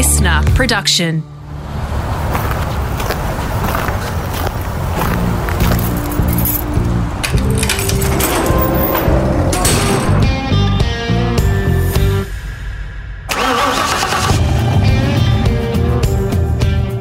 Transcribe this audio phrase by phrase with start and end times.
[0.00, 1.22] listener production.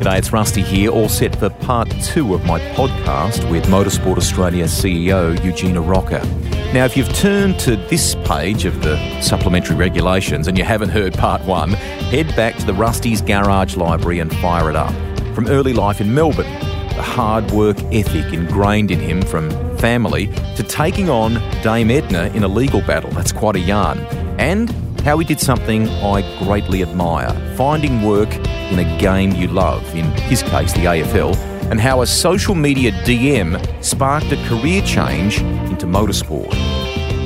[0.02, 4.66] G'day, it's Rusty here, all set for part two of my podcast with Motorsport Australia
[4.66, 6.59] CEO Eugene Arocca.
[6.72, 11.16] Now, if you've turned to this page of the supplementary regulations and you haven't heard
[11.16, 14.94] part one, head back to the Rusty's Garage Library and fire it up.
[15.34, 16.46] From early life in Melbourne,
[16.90, 20.28] the hard work ethic ingrained in him from family
[20.58, 23.10] to taking on Dame Edna in a legal battle.
[23.10, 23.98] That's quite a yarn.
[24.38, 24.70] And
[25.02, 30.06] how he did something I greatly admire finding work in a game you love, in
[30.30, 35.86] his case, the AFL, and how a social media DM sparked a career change into
[35.86, 36.54] motorsport.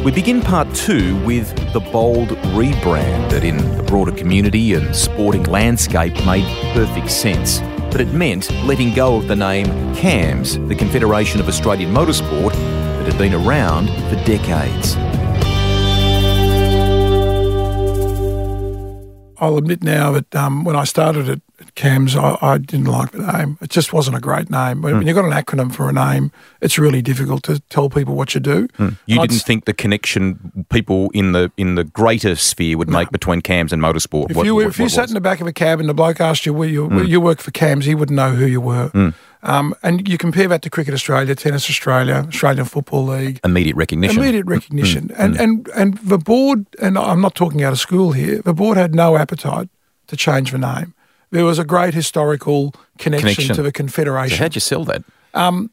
[0.04, 5.44] We begin part two with the bold rebrand that, in the broader community and sporting
[5.44, 7.62] landscape, made perfect sense.
[7.90, 13.06] But it meant letting go of the name CAMS, the Confederation of Australian Motorsport, that
[13.06, 14.96] had been around for decades.
[19.44, 23.12] I'll admit now that um, when I started at, at CAMS, I, I, didn't like
[23.12, 23.58] the name.
[23.62, 24.82] It just wasn't a great name.
[24.82, 24.98] When, mm.
[25.00, 28.34] when, you've got an acronym for a name, it's really difficult to tell people what
[28.34, 28.70] you do.
[28.80, 28.98] Mm.
[29.06, 33.00] You I'd, didn't think the connection people in the in the greater sphere would no.
[33.00, 34.32] make between CAMS and motorsport.
[34.32, 35.94] If what, you, what, if you sat in the back of a cab and the
[35.94, 37.06] bloke asked you where you, mm.
[37.06, 39.14] you work for CAMS, he wouldn't know who you were.
[39.44, 39.50] Mm.
[39.50, 43.40] Um, and you compare that to Cricket Australia, Tennis Australia, Australian Football League.
[43.44, 44.22] Immediate recognition.
[44.22, 45.10] Immediate recognition.
[45.10, 45.20] Mm.
[45.20, 48.78] And, and, and the board, and I'm not talking out of school here, the board
[48.78, 49.70] had no appetite
[50.08, 50.94] to change the name.
[51.32, 53.56] There was a great historical connection, connection.
[53.56, 54.38] to the Confederation.
[54.38, 55.04] So how'd you sell that?
[55.34, 55.72] Um,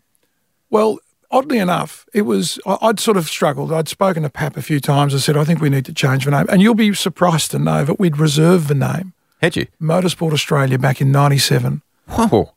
[0.71, 0.99] well,
[1.31, 3.73] oddly enough, it was I'd sort of struggled.
[3.73, 5.15] I'd spoken to Pap a few times.
[5.15, 6.47] I said, I think we need to change the name.
[6.49, 9.13] And you'll be surprised to know that we'd reserved the name.
[9.43, 9.67] Had you?
[9.81, 11.83] Motorsport Australia back in '97.
[12.09, 12.53] Whoa.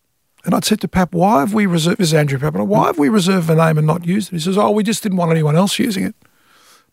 [0.45, 2.97] And I'd said to Pap, why have we reserved, this is Andrew Pap, why have
[2.97, 4.35] we reserved the name and not used it?
[4.35, 6.15] He says, oh, we just didn't want anyone else using it.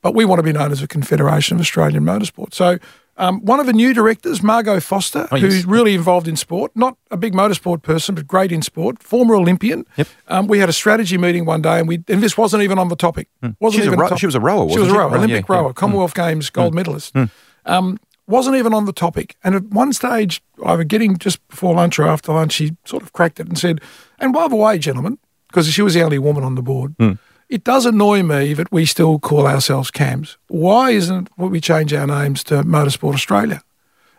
[0.02, 2.54] But we want to be known as a Confederation of Australian Motorsport.
[2.54, 2.78] So
[3.20, 5.52] um, one of the new directors, Margot Foster, oh, yes.
[5.52, 9.34] who's really involved in sport, not a big motorsport person, but great in sport, former
[9.34, 9.84] Olympian.
[9.96, 10.08] Yep.
[10.28, 12.88] Um, we had a strategy meeting one day, and we and this wasn't even on
[12.88, 13.28] the topic.
[13.42, 13.56] Mm.
[13.60, 14.70] Wasn't even ro- she was a rower.
[14.70, 15.72] she was a rower, oh, Olympic yeah, rower, yeah.
[15.74, 16.28] Commonwealth mm.
[16.28, 16.76] Games gold mm.
[16.76, 17.12] medalist.
[17.12, 17.24] Hmm.
[17.66, 17.98] Um,
[18.30, 19.36] wasn't even on the topic.
[19.44, 23.02] And at one stage, I was getting just before lunch or after lunch, she sort
[23.02, 23.80] of cracked it and said,
[24.18, 25.18] "And by the way, gentlemen,
[25.48, 27.12] because she was the only woman on the board." Hmm.
[27.48, 30.38] It does annoy me that we still call ourselves CAMS.
[30.46, 33.60] Why isn't we change our names to Motorsport Australia?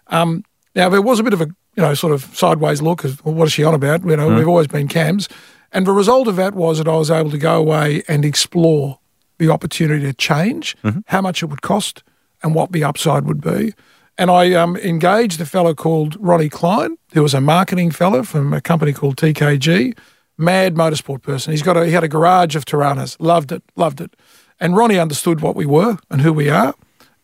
[0.08, 0.44] Um,
[0.76, 3.04] now there was a bit of a you know sort of sideways look.
[3.04, 4.04] Of, well, what is she on about?
[4.06, 4.38] You know, mm.
[4.38, 5.30] we've always been cams,
[5.72, 9.00] and the result of that was that I was able to go away and explore
[9.38, 11.00] the opportunity to change, mm-hmm.
[11.08, 12.04] how much it would cost,
[12.44, 13.74] and what the upside would be.
[14.18, 18.54] And I um, engaged a fellow called Ronnie Klein, who was a marketing fellow from
[18.54, 19.98] a company called TKG,
[20.38, 21.52] mad motorsport person.
[21.52, 24.16] He's got a, he had a garage of Toranas, loved it, loved it.
[24.60, 26.76] And Ronnie understood what we were and who we are.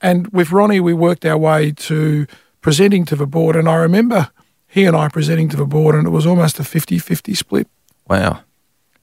[0.02, 2.26] And with Ronnie, we worked our way to
[2.62, 3.56] presenting to the board.
[3.56, 4.30] And I remember
[4.68, 7.68] he and I presenting to the board, and it was almost a 50 50 split.
[8.08, 8.42] Wow.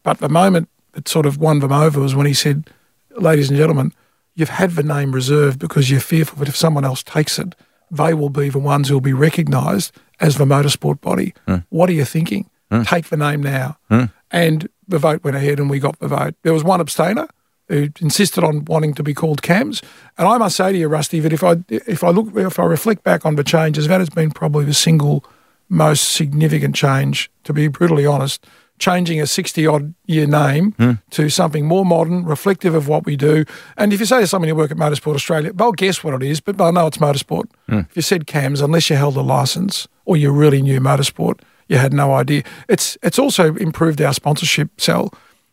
[0.02, 2.70] But the moment that sort of won them over was when he said,
[3.16, 3.92] Ladies and gentlemen,
[4.34, 7.54] you've had the name reserved because you're fearful that if someone else takes it,
[7.96, 11.34] they will be the ones who will be recognised as the motorsport body.
[11.46, 11.64] Mm.
[11.70, 12.50] What are you thinking?
[12.70, 12.86] Mm.
[12.86, 13.78] Take the name now.
[13.90, 14.12] Mm.
[14.30, 16.34] And the vote went ahead and we got the vote.
[16.42, 17.28] There was one abstainer
[17.68, 19.82] who insisted on wanting to be called CAMS.
[20.18, 22.64] And I must say to you, Rusty, that if I if I look if I
[22.64, 25.24] reflect back on the changes, that has been probably the single
[25.68, 27.30] most significant change.
[27.44, 28.46] To be brutally honest,
[28.84, 31.00] changing a sixty odd year name mm.
[31.10, 33.44] to something more modern, reflective of what we do.
[33.78, 36.22] And if you say to someone you work at Motorsport Australia, they'll guess what it
[36.22, 37.46] is, but they'll know it's motorsport.
[37.68, 37.88] Mm.
[37.88, 41.78] If you said CAMS, unless you held a license or you really knew motorsport, you
[41.78, 42.42] had no idea.
[42.68, 45.10] It's it's also improved our sponsorship cell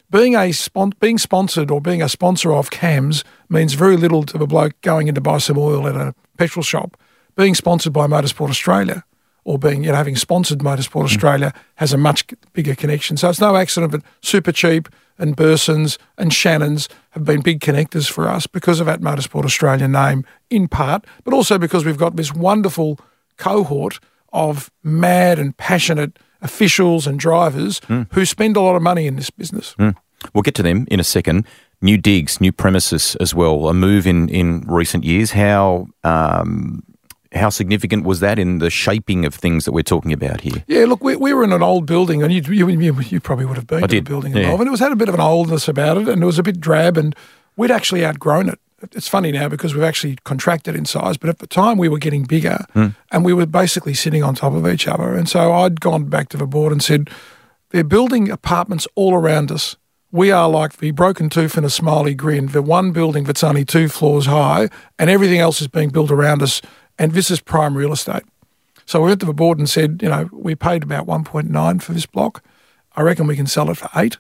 [0.09, 4.37] being a spon- being sponsored or being a sponsor of CAMS means very little to
[4.37, 6.97] the bloke going in to buy some oil at a petrol shop.
[7.37, 9.05] Being sponsored by Motorsport Australia
[9.43, 11.05] or being you know having sponsored Motorsport mm.
[11.05, 13.17] Australia has a much bigger connection.
[13.17, 18.27] So it's no accident that Supercheap and Bursons and Shannons have been big connectors for
[18.27, 22.33] us because of that Motorsport Australia name in part, but also because we've got this
[22.33, 22.99] wonderful
[23.37, 23.99] cohort
[24.33, 28.07] of mad and passionate officials and drivers mm.
[28.13, 29.75] who spend a lot of money in this business.
[29.77, 29.95] Mm.
[30.33, 31.45] We'll get to them in a second.
[31.81, 33.67] New digs, new premises as well.
[33.67, 35.31] A move in, in recent years.
[35.31, 36.83] How um,
[37.33, 40.63] how significant was that in the shaping of things that we're talking about here?
[40.67, 43.57] Yeah, look, we, we were in an old building, and you, you, you probably would
[43.57, 44.05] have been I in did.
[44.05, 44.39] the building yeah.
[44.41, 46.39] involved, and it was had a bit of an oldness about it, and it was
[46.39, 47.15] a bit drab, and
[47.55, 48.59] we'd actually outgrown it.
[48.81, 51.99] it's funny now because we've actually contracted in size, but at the time we were
[51.99, 52.87] getting bigger hmm.
[53.11, 55.15] and we were basically sitting on top of each other.
[55.15, 57.09] And so I'd gone back to the board and said,
[57.69, 59.77] they're building apartments all around us.
[60.11, 63.63] We are like the broken tooth and a smiley grin, the one building that's only
[63.63, 64.69] two floors high,
[64.99, 66.61] and everything else is being built around us.
[67.01, 68.21] And this is prime real estate.
[68.85, 71.93] So we went to the board and said, you know, we paid about 1.9 for
[71.93, 72.43] this block.
[72.95, 74.17] I reckon we can sell it for eight,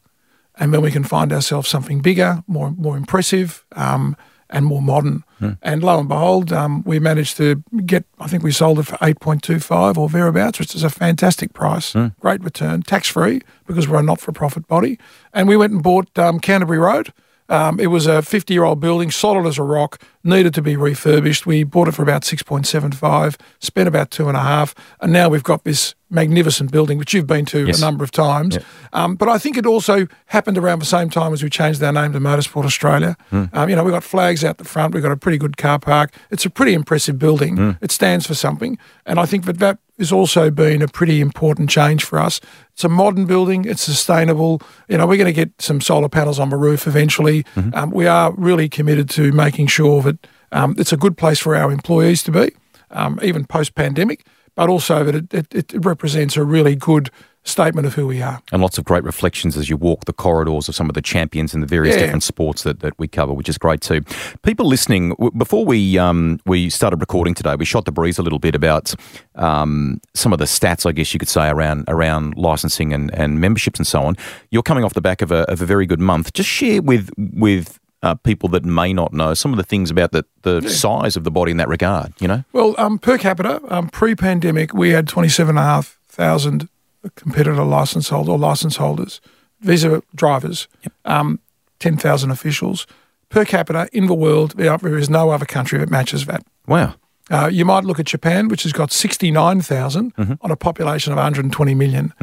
[0.55, 4.15] and then we can find ourselves something bigger, more more impressive, um,
[4.49, 5.23] and more modern.
[5.61, 8.03] And lo and behold, um, we managed to get.
[8.19, 12.41] I think we sold it for 8.25 or thereabouts, which is a fantastic price, great
[12.43, 14.97] return, tax free because we're a not for profit body.
[15.33, 17.13] And we went and bought um, Canterbury Road.
[17.49, 20.75] Um, it was a 50 year old building, solid as a rock, needed to be
[20.75, 21.45] refurbished.
[21.45, 25.43] We bought it for about 6.75, spent about two and a half, and now we've
[25.43, 27.77] got this magnificent building, which you've been to Yes.
[27.77, 28.57] a number of times.
[28.91, 31.93] Um, but I think it also happened around the same time as we changed our
[31.93, 33.15] name to Motorsport Australia.
[33.31, 35.79] Um, you know, we've got flags out the front, we've got a pretty good car
[35.79, 36.13] park.
[36.29, 37.77] It's a pretty impressive building.
[37.81, 38.77] It stands for something.
[39.05, 42.41] And I think that that has also been a pretty important change for us.
[42.73, 44.61] It's a modern building, it's sustainable.
[44.89, 47.45] You know, we're going to get some solar panels on the roof eventually.
[47.73, 50.10] Um, we are really committed to making sure that
[50.51, 52.51] um, it's a good place for our employees to be,
[52.91, 54.25] um, even post pandemic,
[54.55, 57.09] but also that it, it, it represents a really good
[57.43, 58.39] statement of who we are.
[58.51, 61.55] And lots of great reflections as you walk the corridors of some of the champions
[61.55, 62.01] in the various Yeah.
[62.03, 64.01] different sports that, that we cover, which is great too.
[64.43, 68.21] People listening, w- before we um, we started recording today, we shot the breeze a
[68.21, 68.93] little bit about
[69.35, 73.39] um, some of the stats, I guess you could say, around around licensing and, and
[73.39, 74.15] memberships and so on.
[74.51, 76.33] You're coming off the back of a, of a very good month.
[76.33, 80.11] Just share with with uh, people that may not know some of the things about
[80.11, 82.13] the, the size of the body in that regard.
[82.19, 86.67] You know, Well, um, per capita, um, pre-pandemic, we had twenty-seven and a half thousand
[87.15, 89.21] competitor license holders or license holders,
[89.61, 90.67] visa drivers,
[91.05, 91.39] um,
[91.79, 92.87] ten thousand officials
[93.29, 94.53] per capita in the world.
[94.57, 96.43] There is no other country that matches that.
[96.67, 96.95] wow.
[97.29, 101.73] Uh, you might look at Japan, which has got 69,000 on a population of 120
[101.75, 102.13] million.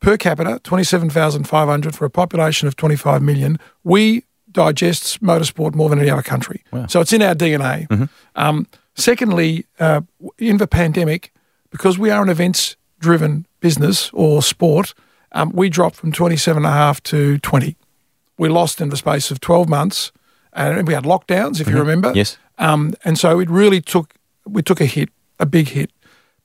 [0.00, 3.58] Per capita, 27,500 for a population of 25 million.
[3.84, 6.62] We digest motorsport more than any other country.
[6.88, 8.08] So it's in our DNA.
[8.34, 10.00] Um, secondly, uh,
[10.38, 11.32] in the pandemic,
[11.70, 14.94] because we are an events driven business or sport,
[15.32, 17.76] um, we dropped from 27.5 to 20.
[18.38, 20.12] We lost in the space of 12 months.
[20.52, 22.12] And we had lockdowns, if you remember.
[22.14, 22.38] Yes.
[22.56, 24.14] Um, and so it really took
[24.46, 25.90] we took a hit, a big hit.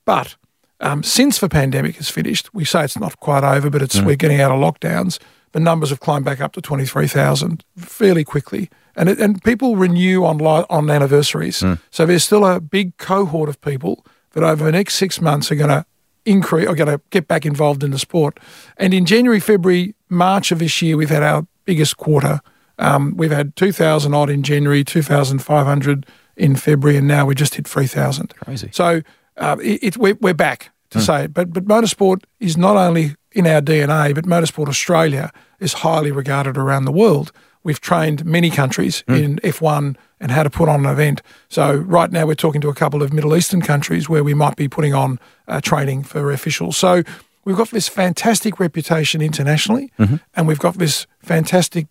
[0.05, 0.35] But
[0.79, 4.15] um, since the pandemic is finished, we say it's not quite over, but it's we're
[4.17, 5.19] getting out of lockdowns.
[5.53, 9.41] The numbers have climbed back up to twenty three thousand fairly quickly, and it, and
[9.43, 11.63] people renew on li- on anniversaries.
[11.91, 15.55] So there's still a big cohort of people that over the next six months are
[15.55, 15.85] going to
[16.25, 18.39] increase are going to get back involved in the sport.
[18.77, 22.39] And in January, February, March of this year, we've had our biggest quarter.
[22.79, 26.05] Um, we've had 2,000 odd in January, 2,500
[26.35, 28.33] in February, and now we just hit 3,000.
[28.37, 28.69] Crazy.
[28.71, 29.01] So
[29.37, 31.03] uh, it, it, we're, we're back to hmm.
[31.03, 31.33] say it.
[31.33, 36.57] But, but motorsport is not only in our DNA, but Motorsport Australia is highly regarded
[36.57, 37.31] around the world.
[37.63, 39.13] We've trained many countries hmm.
[39.13, 41.21] in F1 and how to put on an event.
[41.49, 44.55] So right now we're talking to a couple of Middle Eastern countries where we might
[44.55, 46.77] be putting on uh, training for officials.
[46.77, 47.03] So
[47.45, 50.17] we've got this fantastic reputation internationally, mm-hmm.
[50.35, 51.87] and we've got this fantastic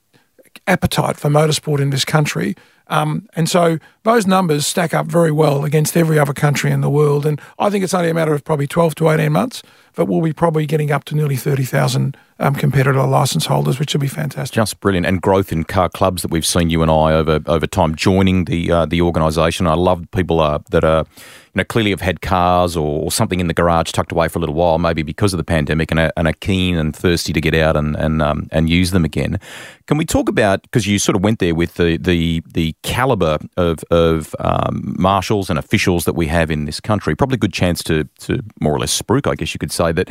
[0.66, 2.54] appetite for motorsport in this country.
[2.92, 6.90] Um, and so those numbers stack up very well against every other country in the
[6.90, 7.24] world.
[7.24, 9.62] And I think it's only a matter of probably 12 to 18 months
[9.94, 14.00] that we'll be probably getting up to nearly 30,000 um, competitor license holders, which will
[14.00, 14.54] be fantastic.
[14.54, 17.66] Just brilliant, and growth in car clubs that we've seen you and I over over
[17.66, 19.66] time joining the uh, the organisation.
[19.66, 23.38] I love people uh, that are you know clearly have had cars or, or something
[23.38, 26.00] in the garage tucked away for a little while, maybe because of the pandemic, and
[26.00, 29.04] are, and are keen and thirsty to get out and and um, and use them
[29.04, 29.38] again.
[29.86, 33.38] Can we talk about because you sort of went there with the the the caliber
[33.56, 37.14] of of um, marshals and officials that we have in this country?
[37.14, 39.81] Probably a good chance to to more or less spruik, I guess you could say
[39.90, 40.08] that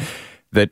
[0.51, 0.69] that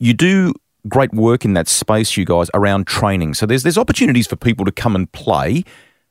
[0.00, 0.52] you do
[0.88, 3.34] great work in that space, you guys, around training.
[3.34, 5.64] So there's there's opportunities for people to come and play,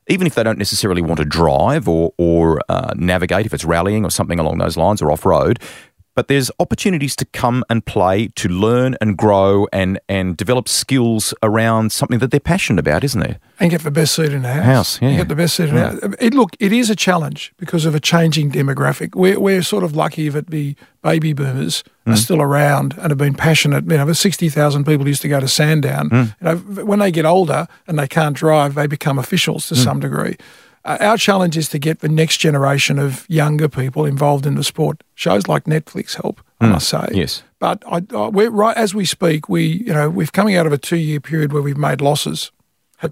[0.08, 4.04] even if they don't necessarily want to drive or or uh, navigate, if it's rallying
[4.04, 5.58] or something along those lines or off road.
[6.16, 11.34] But there's opportunities to come and play, to learn and grow and and develop skills
[11.42, 13.38] around something that they're passionate about, isn't there?
[13.60, 14.64] And get the best seat in the house.
[14.64, 15.10] House, yeah.
[15.10, 16.14] You get the best seat in the house.
[16.18, 19.14] It, look, it is a challenge because of a changing demographic.
[19.14, 22.18] We're, we're sort of lucky that the baby boomers are mm.
[22.18, 23.84] still around and have been passionate.
[23.84, 26.10] You know, the 60,000 people used to go to Sandown.
[26.10, 26.26] Mm.
[26.40, 29.84] You know, when they get older and they can't drive, they become officials to mm.
[29.84, 30.36] some degree.
[30.86, 34.64] Uh, our challenge is to get the next generation of younger people involved in the
[34.64, 35.02] sport.
[35.14, 37.08] Shows like Netflix help, I must say.
[37.12, 37.42] Yes.
[37.58, 39.48] But I, I, we're right as we speak.
[39.48, 42.52] We, you know, we've coming out of a two-year period where we've made losses,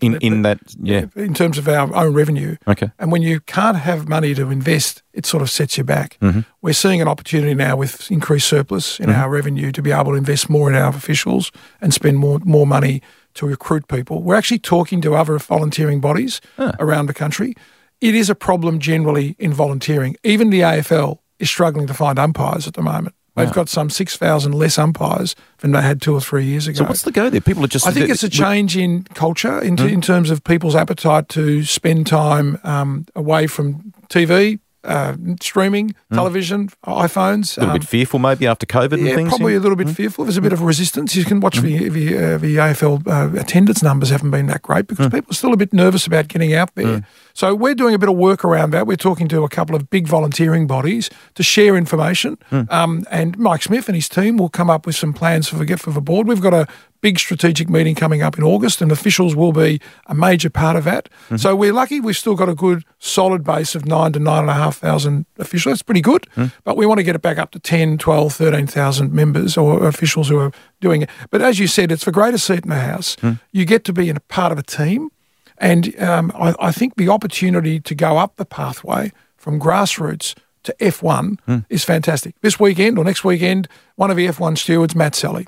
[0.00, 1.06] In in that, yeah.
[1.14, 2.56] in terms of our own revenue.
[2.66, 2.90] Okay.
[2.98, 6.16] And when you can't have money to invest, it sort of sets you back.
[6.20, 6.40] Mm-hmm.
[6.62, 10.18] We're seeing an opportunity now with increased surplus in our revenue to be able to
[10.18, 11.50] invest more in our officials
[11.80, 13.02] and spend more more money
[13.34, 14.22] to recruit people.
[14.22, 16.40] We're actually talking to other volunteering bodies
[16.78, 17.54] around the country.
[18.00, 20.16] It is a problem generally in volunteering.
[20.24, 23.14] Even the AFL is struggling to find umpires at the moment.
[23.36, 26.78] They've got some 6,000 less umpires than they had two or three years ago.
[26.78, 27.40] So what's the go there?
[27.40, 27.84] People are just.
[27.84, 29.90] I think it's a change in culture in, Mm.
[29.92, 36.68] in terms of people's appetite to spend time um, away from TV, uh, streaming, television,
[36.86, 37.54] iPhones.
[37.54, 37.56] Mm.
[37.56, 39.30] A little um, bit fearful maybe after COVID and yeah, things.
[39.30, 40.24] probably a little bit fearful.
[40.24, 41.16] There's a bit of resistance.
[41.16, 44.86] You can watch the the, uh, the AFL uh, attendance numbers haven't been that great
[44.86, 47.06] because people are still a bit nervous about getting out there.
[47.32, 48.86] So we're doing a bit of work around that.
[48.86, 52.38] We're talking to a couple of big volunteering bodies to share information.
[52.50, 55.76] Um, and Mike Smith and his team will come up with some plans for the,
[55.76, 56.28] for the board.
[56.28, 56.68] We've got a
[57.04, 60.84] big strategic meeting coming up in August, and officials will be a major part of
[60.84, 61.10] that.
[61.26, 61.36] Mm-hmm.
[61.36, 64.48] So we're lucky we've still got a good solid base of nine to nine and
[64.48, 65.74] a half thousand officials.
[65.74, 66.50] That's pretty good, mm.
[66.64, 70.30] but we want to get it back up to 10, 12, 13,000 members or officials
[70.30, 71.10] who are doing it.
[71.30, 73.16] But as you said, it's the greatest seat in the House.
[73.16, 73.38] Mm.
[73.52, 75.10] You get to be in a part of a team.
[75.58, 80.74] And um, I, I think the opportunity to go up the pathway from grassroots to
[80.80, 81.66] F1 mm.
[81.68, 82.34] is fantastic.
[82.40, 85.46] This weekend or next weekend, one of the F1 stewards, Matt Selley.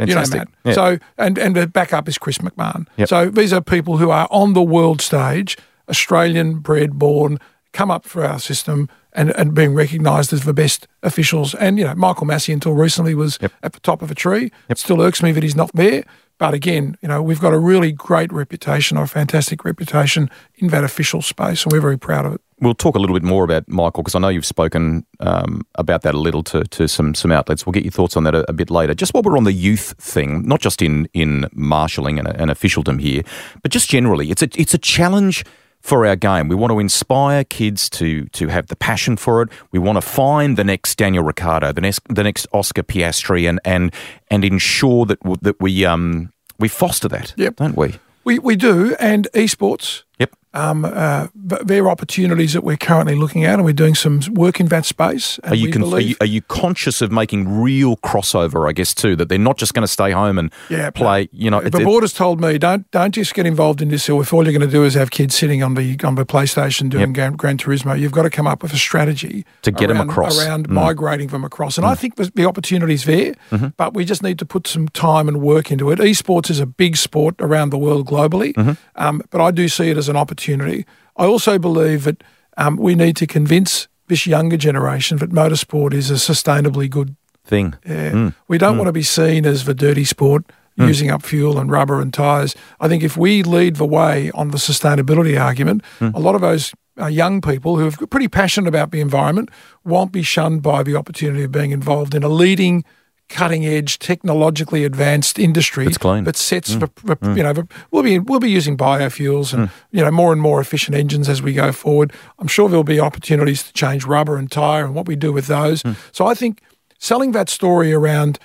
[0.00, 0.40] Fantastic.
[0.40, 0.74] You know, Matt.
[0.74, 2.86] So, and, and the backup is Chris McMahon.
[2.96, 3.08] Yep.
[3.08, 5.56] So these are people who are on the world stage,
[5.88, 7.38] Australian bred, born,
[7.72, 11.54] come up for our system and, and being recognised as the best officials.
[11.54, 14.50] And, you know, Michael Masi until recently was at the top of a tree.
[14.68, 16.04] It still irks me that he's not there.
[16.38, 20.68] But again, you know, we've got a really great reputation or a fantastic reputation in
[20.68, 22.40] that official space, and we're very proud of it.
[22.60, 26.02] We'll talk a little bit more about Michael because I know you've spoken um, about
[26.02, 27.64] that a little to, to some some outlets.
[27.64, 28.94] We'll get your thoughts on that a, a bit later.
[28.94, 32.98] Just while we're on the youth thing, not just in in marshalling and, and officialdom
[32.98, 33.22] here,
[33.62, 35.44] but just generally, it's a it's a challenge
[35.80, 36.48] for our game.
[36.48, 39.48] We want to inspire kids to to have the passion for it.
[39.72, 43.58] We want to find the next Daniel Ricciardo, the next the next Oscar Piastri, and
[43.64, 43.90] and
[44.30, 47.56] and ensure that w- that we um we foster that, Yep.
[47.56, 47.94] don't we?
[48.22, 50.02] We, we do, and esports.
[50.20, 50.36] Yep.
[50.52, 54.58] Um, uh, there are opportunities that we're currently looking at, and we're doing some work
[54.58, 55.38] in that space.
[55.44, 58.68] Are you, we con- are you are you conscious of making real crossover?
[58.68, 61.28] I guess too that they're not just going to stay home and Yeah, play.
[61.30, 64.08] You know, the it- board has told me don't don't just get involved in this.
[64.08, 66.90] If all you're going to do is have kids sitting on the on the PlayStation
[66.90, 70.10] doing Gran, Gran Turismo, you've got to come up with a strategy To get around-
[70.10, 70.36] across.
[70.36, 70.46] Mm.
[70.48, 71.78] around migrating them across.
[71.78, 73.68] And I think the, the opportunity's there, Mm-hmm.
[73.76, 76.00] but we just need to put some time and work into it.
[76.00, 78.72] Esports is a big sport around the world globally, Mm-hmm.
[78.96, 80.84] um, but I do see it as an opportunity.
[81.16, 82.22] I also believe that
[82.56, 87.14] um, we need to convince this younger generation that motorsport is a sustainably good
[87.44, 87.74] thing.
[87.86, 88.10] yeah.
[88.12, 88.34] Mm.
[88.48, 90.44] We don't want to be seen as the dirty sport
[90.76, 92.54] using up fuel and rubber and tyres.
[92.80, 96.14] I think if we lead the way on the sustainability argument, Mm.
[96.14, 99.50] a lot of those uh, young people who are pretty passionate about the environment
[99.84, 102.84] won't be shunned by the opportunity of being involved in a leading
[103.30, 106.24] cutting edge technologically advanced industry That's clean.
[106.24, 106.80] that sets mm.
[106.80, 107.36] the, the- mm.
[107.36, 109.72] you know the, we'll be we'll be using biofuels and mm.
[109.90, 112.12] you know more and more efficient engines as we go forward.
[112.38, 115.46] I'm sure there'll be opportunities to change rubber and tire and what we do with
[115.46, 115.82] those.
[116.12, 116.60] So i think
[116.98, 118.38] selling that story around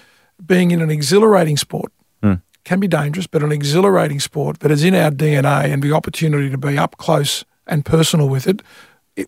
[0.45, 1.91] being in an exhilarating sport
[2.65, 6.49] can be dangerous, but an exhilarating sport that is in our DNA and the opportunity
[6.49, 8.61] to be up close and personal with it.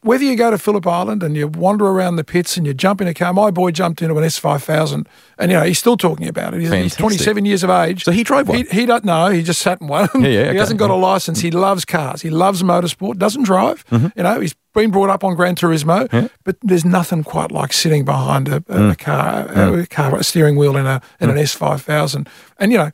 [0.02, 3.00] Whether you go to Phillip Island and you wander around the pits and you jump
[3.00, 6.28] in a car, my boy jumped into an S5000 and, you know, he's still talking
[6.28, 6.60] about it.
[6.60, 7.00] He's, he's Fantastic.
[7.00, 8.04] 27 years of age.
[8.04, 8.58] So he drove one?
[8.58, 9.30] He, he don't know.
[9.30, 10.10] He just sat in one.
[10.16, 10.58] Yeah, yeah, he okay.
[10.58, 11.40] hasn't got a license.
[11.40, 12.22] He loves cars.
[12.22, 13.86] He loves motorsport, doesn't drive.
[13.88, 14.08] Mm-hmm.
[14.18, 18.04] You know, he's been brought up on Gran Turismo, but there's nothing quite like sitting
[18.04, 18.92] behind a, a, Mm.
[18.92, 22.28] a car, a, car a steering wheel in a in an S5000.
[22.60, 22.92] And, you know,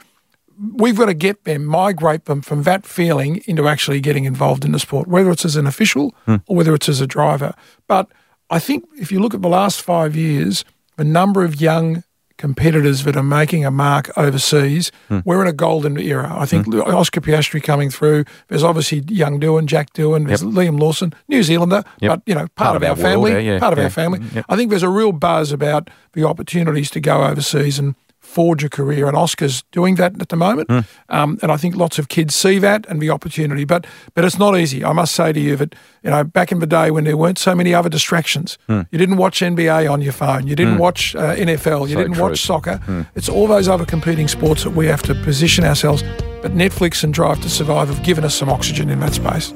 [0.71, 4.71] we've got to get them, migrate them from that feeling into actually getting involved in
[4.71, 6.37] the sport, whether it's as an official hmm.
[6.47, 7.53] or whether it's as a driver.
[7.87, 8.09] But
[8.49, 10.63] I think if you look at the last five years,
[10.95, 12.03] the number of young
[12.37, 15.19] competitors that are making a mark overseas, hmm.
[15.25, 16.33] we're in a golden era.
[16.35, 16.81] I think hmm.
[16.81, 18.25] Oscar Piastri coming through.
[18.47, 22.09] There's obviously young Doohan, Jack Doohan, there's Liam Lawson, New Zealander, Yep.
[22.09, 23.85] but you know, part, of, our, world, family, yeah, yeah, part of yeah.
[23.85, 24.21] our family.
[24.33, 24.45] Yep.
[24.49, 27.95] I think there's a real buzz about the opportunities to go overseas and
[28.33, 30.69] forge a career, and Oscar's doing that at the moment.
[30.69, 30.79] Hmm.
[31.09, 33.85] Um, and I think lots of kids see that and the opportunity, but
[34.15, 34.83] but it's not easy.
[34.83, 37.37] I must say to you that you know back in the day when there weren't
[37.37, 38.81] so many other distractions, Hmm.
[38.91, 42.13] you didn't watch NBA on your phone, you didn't watch uh, NFL, you So didn't
[42.13, 42.23] true.
[42.23, 42.29] Hmm.
[42.31, 42.79] watch soccer.
[43.15, 46.03] It's all those other competing sports that we have to position ourselves.
[46.41, 49.53] But Netflix and Drive to Survive have given us some oxygen in that space.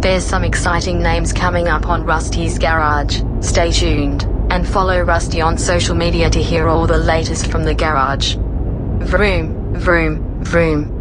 [0.00, 3.20] There's some exciting names coming up on Rusty's Garage.
[3.40, 7.74] Stay tuned and follow Rusty on social media to hear all the latest from the
[7.74, 8.36] garage.
[8.36, 10.94] Vroom, vroom, vroom.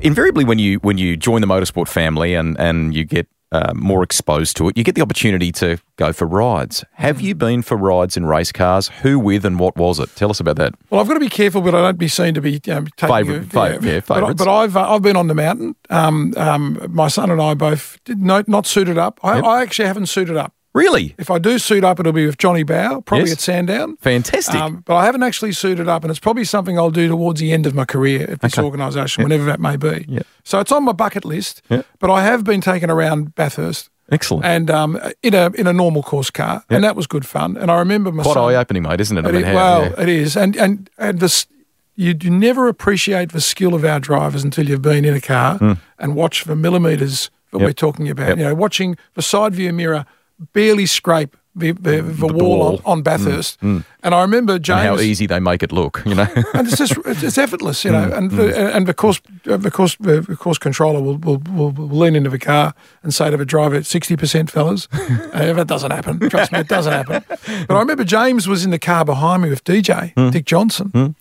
[0.00, 4.02] Invariably, when you when you join the motorsport family and and you get uh, more
[4.02, 6.84] exposed to it, you get the opportunity to go for rides.
[6.94, 8.88] Have you been for rides in race cars?
[9.02, 10.14] Who with and what was it?
[10.16, 10.74] Tell us about that.
[10.90, 13.14] Well, I've got to be careful, but I don't be seen to be know, taking
[13.14, 15.76] Favourite- a- fa- yeah, but, but I've uh, I've been on the mountain.
[15.90, 19.20] Um, um, my son and I both did not not suited up.
[19.22, 19.44] I, Yep.
[19.44, 20.52] I actually haven't suited up.
[20.74, 21.14] Really?
[21.18, 23.34] If I do suit up, it'll be with Johnny Bowe, probably Yes.
[23.34, 23.96] at Sandown.
[24.00, 24.56] Fantastic.
[24.60, 27.52] Um, but I haven't actually suited up, and it's probably something I'll do towards the
[27.52, 28.64] end of my career at this Okay.
[28.64, 30.04] organisation, whenever that may be.
[30.08, 30.26] Yep.
[30.42, 31.62] So it's on my bucket list.
[31.70, 31.86] Yep.
[32.00, 34.44] But I have been taken around Bathurst Excellent.
[34.44, 36.76] and um, in a in a normal course car, Yep.
[36.76, 37.56] and that was good fun.
[37.56, 39.24] And I remember my Quite eye opening, mate, isn't it?
[39.26, 40.02] I mean, how- well, yeah.
[40.02, 41.46] it is, and and and this
[41.94, 45.76] you do never appreciate the skill of our drivers until you've been in a car
[46.00, 47.60] and watch the millimeters that.
[47.60, 47.64] Yep.
[47.68, 48.30] we're talking about.
[48.30, 48.38] Yep.
[48.38, 50.04] You know, watching the side view mirror
[50.52, 54.80] barely scrape the the, the, wall, on, on Bathurst, and I remember James.
[54.80, 56.26] and how easy they make it look, you know.
[56.54, 57.96] and it's just it's, effortless, you Hmm.
[58.10, 58.16] know.
[58.16, 62.16] And the, and the course the course the course controller will, will, will, will lean
[62.16, 62.74] into the car
[63.04, 66.18] and say to the driver, "60 percent, fellas." uh, that doesn't happen.
[66.28, 67.22] Trust me, it doesn't happen.
[67.68, 70.30] But I remember James was in the car behind me with DJ Hmm.
[70.30, 71.14] Dick Johnson,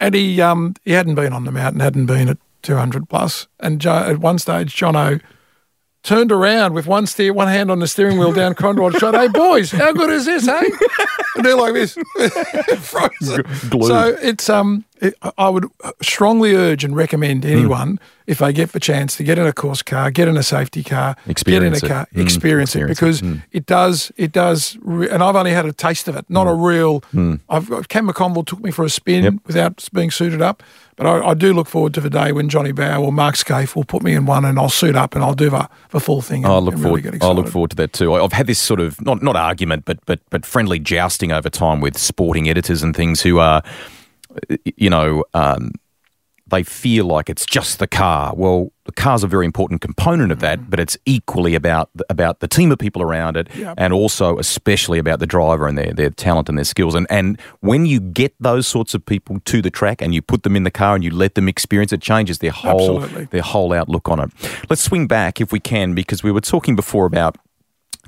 [0.00, 3.78] and he um he hadn't been on the mountain, hadn't been at 200 plus, and
[3.78, 5.20] jo- at one stage, Jono.
[6.06, 9.14] Turned around with one steer, one hand on the steering wheel down Conrod Shot.
[9.14, 10.64] Hey boys, how good is this, hey?
[11.34, 11.94] And they're like this,
[12.78, 13.44] frozen.
[13.82, 14.84] So it's um,
[15.38, 15.66] I would
[16.02, 17.50] strongly urge and recommend Hmm.
[17.50, 20.42] anyone if they get the chance to get in a course car, get in a
[20.42, 22.82] safety car, Experience get in a car, Mm, experience, experience it.
[22.82, 23.42] it because Mm.
[23.52, 26.52] it does, it does, re- and I've only had a taste of it, not a
[26.54, 27.04] real.
[27.48, 29.24] I've got Cam McConville took me for a spin Hmm.
[29.24, 29.34] Yep.
[29.46, 30.62] without being suited up,
[30.96, 33.76] but I, I do look forward to the day when Johnny Bowe or Mark Skaife
[33.76, 36.20] will put me in one and I'll suit up and I'll do the, the full
[36.20, 36.44] thing.
[36.44, 37.04] And, I look forward.
[37.04, 38.12] Really I look forward to that too.
[38.14, 41.80] I've had this sort of not not argument, but but but friendly jousting over time
[41.80, 43.68] with sporting editors and things who are, uh,
[44.76, 45.72] you know, um,
[46.48, 48.32] they feel like it's just the car.
[48.36, 52.46] Well, the car's a very important component of that, but it's equally about about the
[52.46, 53.74] team of people around it, Yep.
[53.78, 56.94] and also especially about the driver and their their talent and their skills.
[56.94, 60.44] And and when you get those sorts of people to the track and you put
[60.44, 63.24] them in the car and you let them experience, it changes their whole Absolutely.
[63.24, 64.30] their whole outlook on it.
[64.70, 67.36] Let's swing back if we can, because we were talking before about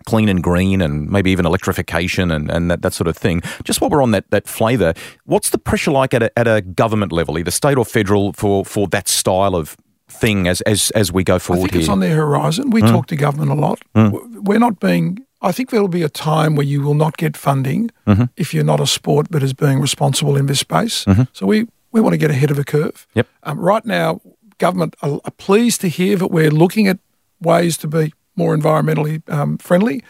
[0.08, 3.42] clean and green and maybe even electrification and, and that, that sort of thing.
[3.64, 4.94] Just while we're on that, that flavour,
[5.24, 8.64] what's the pressure like at a, at a government level, either state or federal, for,
[8.64, 9.76] for that style of
[10.08, 11.80] thing as, as, as we go forward I think here?
[11.82, 12.70] it's on their horizon.
[12.70, 12.90] We mm.
[12.90, 13.80] talk to government a lot.
[13.94, 14.12] Mm.
[14.12, 15.26] W- We're not being.
[15.42, 18.24] I think there will be a time where you will not get funding mm-hmm.
[18.36, 21.04] if you're not a sport, but as being responsible in this space.
[21.04, 21.22] Mm-hmm.
[21.32, 23.06] So we we want to get ahead of the curve.
[23.14, 23.26] Yep.
[23.42, 24.20] Um, right now,
[24.58, 26.98] government are, are pleased to hear that we're looking at
[27.40, 30.03] ways to be more environmentally um, friendly.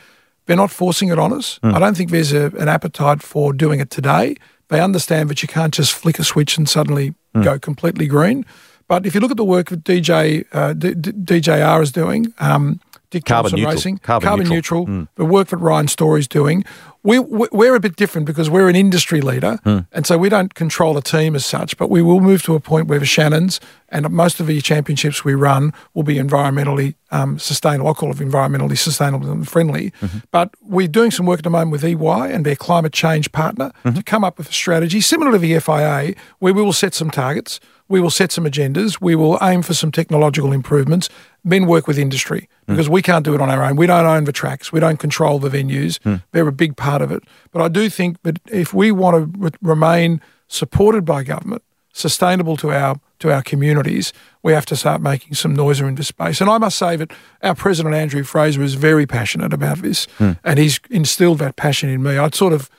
[0.46, 1.58] They're not forcing it on us.
[1.62, 4.36] I don't think there's a, an appetite for doing it today.
[4.68, 8.44] They understand that you can't just flick a switch and suddenly go completely green.
[8.88, 12.32] But if you look at the work that DJ uh, D- D- DJR is doing,
[12.38, 13.74] um, Dick Carbon Johnson neutral.
[13.74, 14.86] Racing, Carbon neutral, neutral.
[14.86, 15.08] Mm.
[15.14, 16.64] the work that Ryan Story's doing,
[17.02, 19.78] we, we- we're a bit different because we're an industry leader, hmm.
[19.92, 21.76] and so we don't control a team as such.
[21.76, 25.24] But we will move to a point where the Shannons and most of the championships
[25.24, 27.88] we run will be environmentally um, sustainable.
[27.88, 29.92] I call it environmentally sustainable and friendly.
[30.02, 30.18] Mm-hmm.
[30.30, 33.72] But we're doing some work at the moment with EY and their climate change partner
[33.84, 33.96] mm-hmm.
[33.96, 37.10] to come up with a strategy similar to the FIA, where we will set some
[37.10, 37.60] targets.
[37.88, 39.00] We will set some agendas.
[39.00, 41.08] We will aim for some technological improvements,
[41.44, 42.74] then work with industry hmm.
[42.74, 43.76] because we can't do it on our own.
[43.76, 44.72] We don't own the tracks.
[44.72, 46.02] We don't control the venues.
[46.02, 46.16] Hmm.
[46.32, 47.22] They're a big part of it.
[47.50, 52.56] But I do think that if we want to re- remain supported by government, sustainable
[52.58, 54.12] to our to our communities,
[54.44, 56.40] we have to start making some noise in this space.
[56.40, 57.10] And I must say that
[57.42, 60.32] our president Andrew Fraser is very passionate about this, hmm.
[60.44, 62.16] and he's instilled that passion in me.
[62.16, 62.70] I'd sort of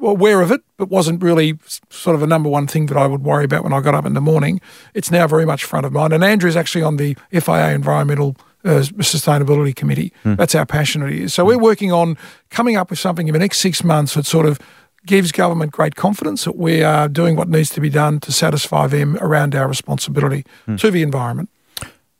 [0.00, 3.22] aware of it, but wasn't really sort of a number one thing that I would
[3.22, 4.60] worry about when I got up in the morning.
[4.94, 6.12] It's now very much front of mind.
[6.12, 10.12] And Andrew's actually on the FIA Environmental uh, Sustainability Committee.
[10.24, 11.34] That's how passionate he is.
[11.34, 12.16] So we're working on
[12.50, 14.58] coming up with something in the next six months that sort of
[15.06, 18.86] gives government great confidence that we are doing what needs to be done to satisfy
[18.86, 20.44] them around our responsibility
[20.76, 21.48] to the environment.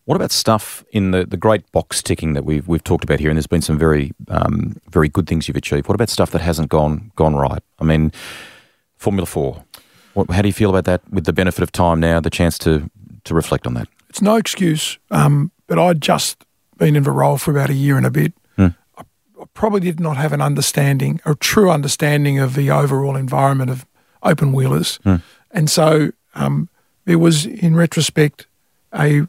[0.08, 3.28] What about stuff in the, the great box ticking that we've we've talked about here?
[3.28, 5.86] And there's been some very um, very good things you've achieved.
[5.86, 7.62] What about stuff that hasn't gone gone right?
[7.78, 8.10] I mean,
[8.96, 9.64] Formula Four.
[10.14, 11.02] What, how do you feel about that?
[11.12, 12.90] With the benefit of time now, the chance to
[13.24, 13.86] to reflect on that.
[14.08, 16.42] it's no excuse, um, but I'd just
[16.78, 18.32] been in the role for about a year and a bit.
[18.56, 23.70] I, I probably did not have an understanding, a true understanding of the overall environment
[23.70, 23.84] of
[24.22, 24.98] open wheelers.
[25.50, 26.70] And so um,
[27.04, 28.46] there was, in retrospect,
[28.94, 29.28] a,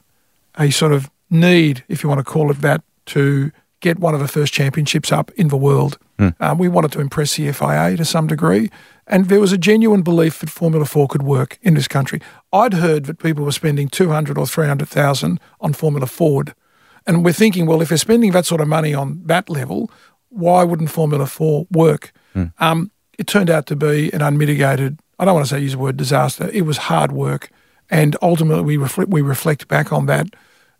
[0.59, 4.19] a sort of need, if you want to call it that, to get one of
[4.19, 5.97] the first championships up in the world.
[6.41, 8.69] Um, we wanted to impress the FIA to some degree,
[9.07, 12.21] and there was a genuine belief that Formula Four could work in this country.
[12.51, 16.53] I'd heard that people were spending two hundred or three hundred thousand on Formula Ford,
[17.07, 19.89] and we're thinking, well, if they're spending that sort of money on that level,
[20.27, 22.11] why wouldn't Formula Four work?
[22.57, 24.99] Um, it turned out to be an unmitigated.
[25.19, 26.49] I don't want to say use the word disaster.
[26.51, 27.49] It was hard work,
[27.89, 30.27] and ultimately we reflect we reflect back on that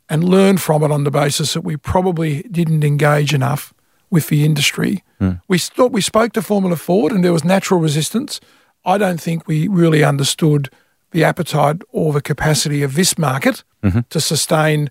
[0.09, 3.73] and learn from it on the basis that we probably didn't engage enough
[4.09, 5.03] with the industry.
[5.19, 5.33] Hmm.
[5.47, 8.39] We thought we spoke to Formula Ford and there was natural resistance.
[8.85, 10.69] I don't think we really understood
[11.11, 14.01] the appetite or the capacity of this market mm-hmm.
[14.09, 14.89] to sustain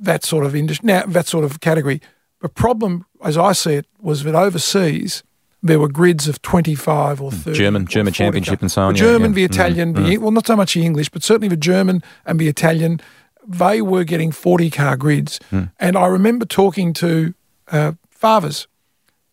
[0.00, 2.00] that sort of industry, now, that sort of category.
[2.40, 5.22] The problem, as I see it, was that overseas
[5.62, 7.36] there were grids of 25 or hmm.
[7.36, 7.58] 30.
[7.58, 9.34] German- or German 40 championship and so on, The German, yeah.
[9.34, 9.52] the mm-hmm.
[9.52, 10.22] Italian, the, mm-hmm.
[10.22, 13.00] well, not so much the English, but certainly the German and the Italian,
[13.48, 15.40] they were getting 40 car grids.
[15.80, 17.34] And I remember talking to
[17.68, 18.68] uh, fathers.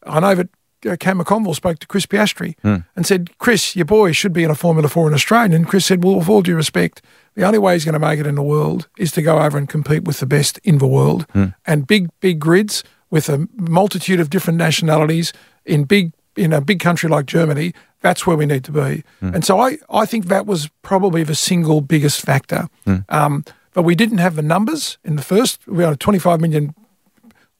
[0.08, 0.50] I know that
[0.88, 2.56] uh, Cam McConville spoke to Chris Piastri
[2.96, 5.56] and said, Chris, your boy should be in a Formula 4 in Australia.
[5.56, 7.02] And Chris said, well, with all due respect,
[7.36, 9.58] the only way he's going to make it in the world is to go over
[9.58, 11.26] and compete with the best in the world.
[11.66, 15.34] And big, big grids with a multitude of different nationalities
[15.66, 19.04] in big in a big country like Germany, that's where we need to be.
[19.22, 22.68] And so I, I think that was probably the single biggest factor.
[23.08, 25.68] Um, but we didn't have the numbers in the first.
[25.68, 26.74] We had a 25 million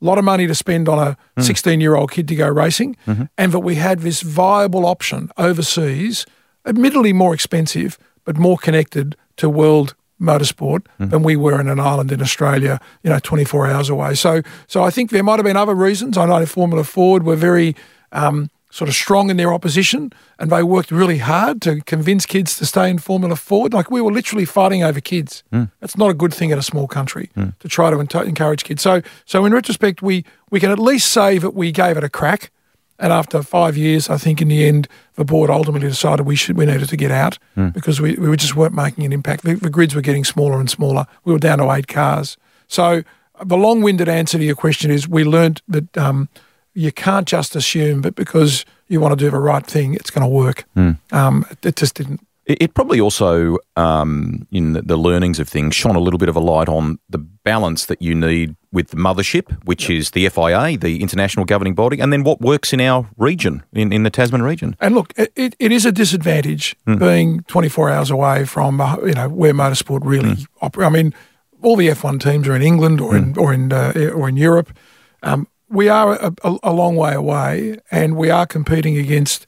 [0.02, 1.44] lot of money to spend on a mm.
[1.44, 3.24] 16 year old kid to go racing, mm-hmm.
[3.38, 6.26] and that we had this viable option overseas,
[6.66, 11.10] admittedly more expensive, but more connected to world motorsport mm.
[11.10, 14.16] than we were in an island in Australia, you know, 24 hours away.
[14.16, 16.18] So, so I think there might have been other reasons.
[16.18, 17.76] I know Formula Ford were very
[18.14, 22.58] um, sort of strong in their opposition, and they worked really hard to convince kids
[22.58, 23.74] to stay in Formula Ford.
[23.74, 25.46] Like we were literally fighting over kids.
[25.50, 25.64] Hmm.
[25.80, 27.52] That's not a good thing in a small country hmm.
[27.60, 28.82] to try to encourage kids.
[28.82, 32.10] So, so in retrospect, we we can at least say that we gave it a
[32.10, 32.52] crack.
[33.00, 36.58] And after five years, I think in the end, the board ultimately decided we should
[36.58, 37.70] we needed to get out hmm.
[37.70, 39.46] because we, we just weren't making an impact.
[39.46, 41.06] The, the grids were getting smaller and smaller.
[41.24, 42.36] We were down to eight cars.
[42.68, 43.04] So
[43.42, 46.28] the long-winded answer to your question is we learned that um,
[46.76, 50.22] you can't just assume that because you want to do the right thing, it's going
[50.22, 50.66] to work.
[51.12, 52.20] Um, it, just didn't.
[52.46, 56.30] It, it probably also, um, in the, the learnings of things, shone a little bit
[56.30, 60.28] of a light on the balance that you need with the mothership, which is the
[60.28, 64.10] FIA, the international governing body, and then what works in our region, in, in the
[64.10, 64.76] Tasman region.
[64.82, 69.14] And look, it, it, it is a disadvantage being 24 hours away from uh, you
[69.14, 70.88] know where motorsport really operates.
[70.88, 71.14] I mean,
[71.62, 74.78] all the F1 teams are in England or in or in uh, or in Europe.
[75.24, 79.48] Um, we are a, a, a long way away, and we are competing against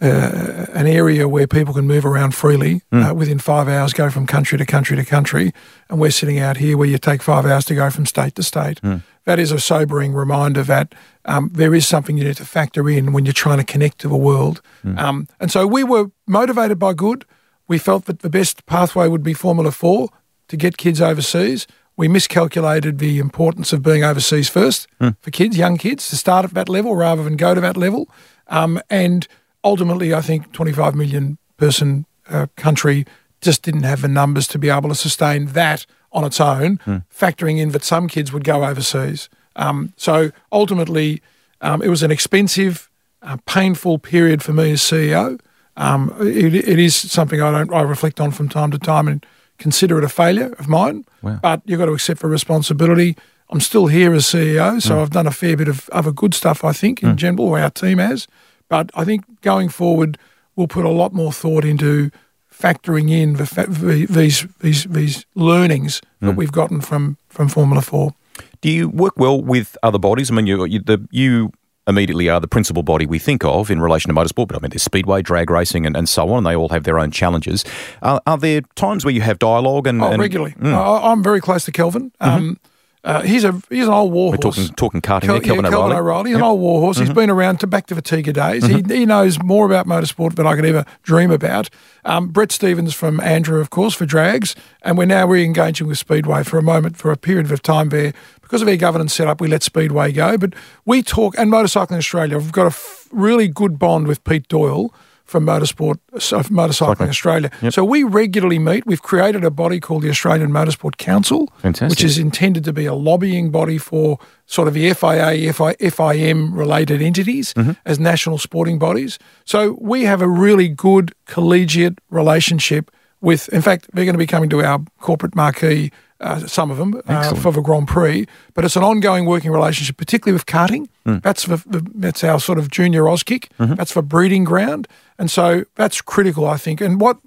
[0.00, 4.26] uh, an area where people can move around freely uh, within five hours, go from
[4.26, 5.52] country to country to country.
[5.88, 8.42] And we're sitting out here where you take five hours to go from state to
[8.42, 8.78] state.
[9.24, 13.12] That is a sobering reminder that um, there is something you need to factor in
[13.12, 14.60] when you're trying to connect to the world.
[14.98, 17.24] Um, and so we were motivated by good.
[17.66, 20.10] We felt that the best pathway would be Formula Four
[20.48, 21.66] to get kids overseas.
[21.96, 24.86] We miscalculated the importance of being overseas first
[25.20, 28.08] for kids, young kids, to start at that level rather than go to that level.
[28.48, 29.26] Um, and
[29.64, 33.06] ultimately, I think 25 million person uh, country
[33.40, 36.78] just didn't have the numbers to be able to sustain that on its own,
[37.14, 39.28] factoring in that some kids would go overseas.
[39.56, 41.22] Um, so ultimately,
[41.60, 42.90] um, it was an expensive,
[43.22, 45.40] uh, painful period for me as CEO.
[45.76, 49.26] Um, it, it is something I don't I reflect on from time to time and
[49.58, 51.04] consider it a failure of mine.
[51.22, 51.38] Wow.
[51.42, 53.16] But you've got to accept the responsibility.
[53.50, 55.02] I'm still here as CEO, so mm.
[55.02, 56.64] I've done a fair bit of other good stuff.
[56.64, 57.16] I think in mm.
[57.16, 58.26] general, or our team has.
[58.68, 60.18] But I think going forward,
[60.56, 62.10] we'll put a lot more thought into
[62.52, 66.36] factoring in the fa- these these these learnings that mm.
[66.36, 68.14] we've gotten from from Formula Four.
[68.60, 70.30] Do you work well with other bodies?
[70.30, 71.52] I mean, you, you, the, you
[71.86, 74.70] immediately are the principal body we think of in relation to motorsport, but I mean,
[74.70, 76.38] there's speedway, drag racing, and, and so on.
[76.38, 77.64] and They all have their own challenges.
[78.02, 80.54] Are, are there times where you have dialogue and, Oh, and regularly.
[80.62, 82.12] I, I'm very close to Kelvin.
[82.20, 82.58] Um,
[83.04, 84.56] uh, he's a he's an old war we're horse.
[84.56, 85.92] talking talking karting Kel- there, Kelvin yeah, O'Reilly?
[85.92, 86.30] Kelvin O'Reilly.
[86.30, 86.38] He's Yep.
[86.40, 86.98] an old war horse.
[86.98, 88.66] He's been around to back to the Tiga days.
[88.66, 91.70] He, he knows more about motorsport than I could ever dream about.
[92.04, 96.42] Um, Brett Stevens from ANDRA, of course, for drags, and we're now re-engaging with Speedway
[96.42, 98.12] for a moment, for a period of time there.
[98.46, 100.54] Because of our governance setup, we let Speedway go, but
[100.84, 104.94] we talk, and Motorcycling Australia, we've got a f- really good bond with Pete Doyle
[105.24, 107.50] from Motorsport, so from Motorcycling Australia.
[107.72, 108.86] So we regularly meet.
[108.86, 111.90] We've created a body called the Australian Motorsport Council, Fantastic.
[111.90, 116.56] which is intended to be a lobbying body for sort of the FIA, FI, FIM
[116.56, 117.72] related entities mm-hmm.
[117.84, 119.18] as national sporting bodies.
[119.44, 124.26] So we have a really good collegiate relationship with, in fact, they're going to be
[124.28, 128.26] coming to our corporate marquee uh, some of them uh, for the Grand Prix.
[128.54, 130.88] But it's an ongoing working relationship, particularly with karting.
[131.20, 133.48] That's for, the, that's our sort of junior Auskick.
[133.58, 136.80] That's for breeding ground, and so that's critical, I think.
[136.80, 137.18] And what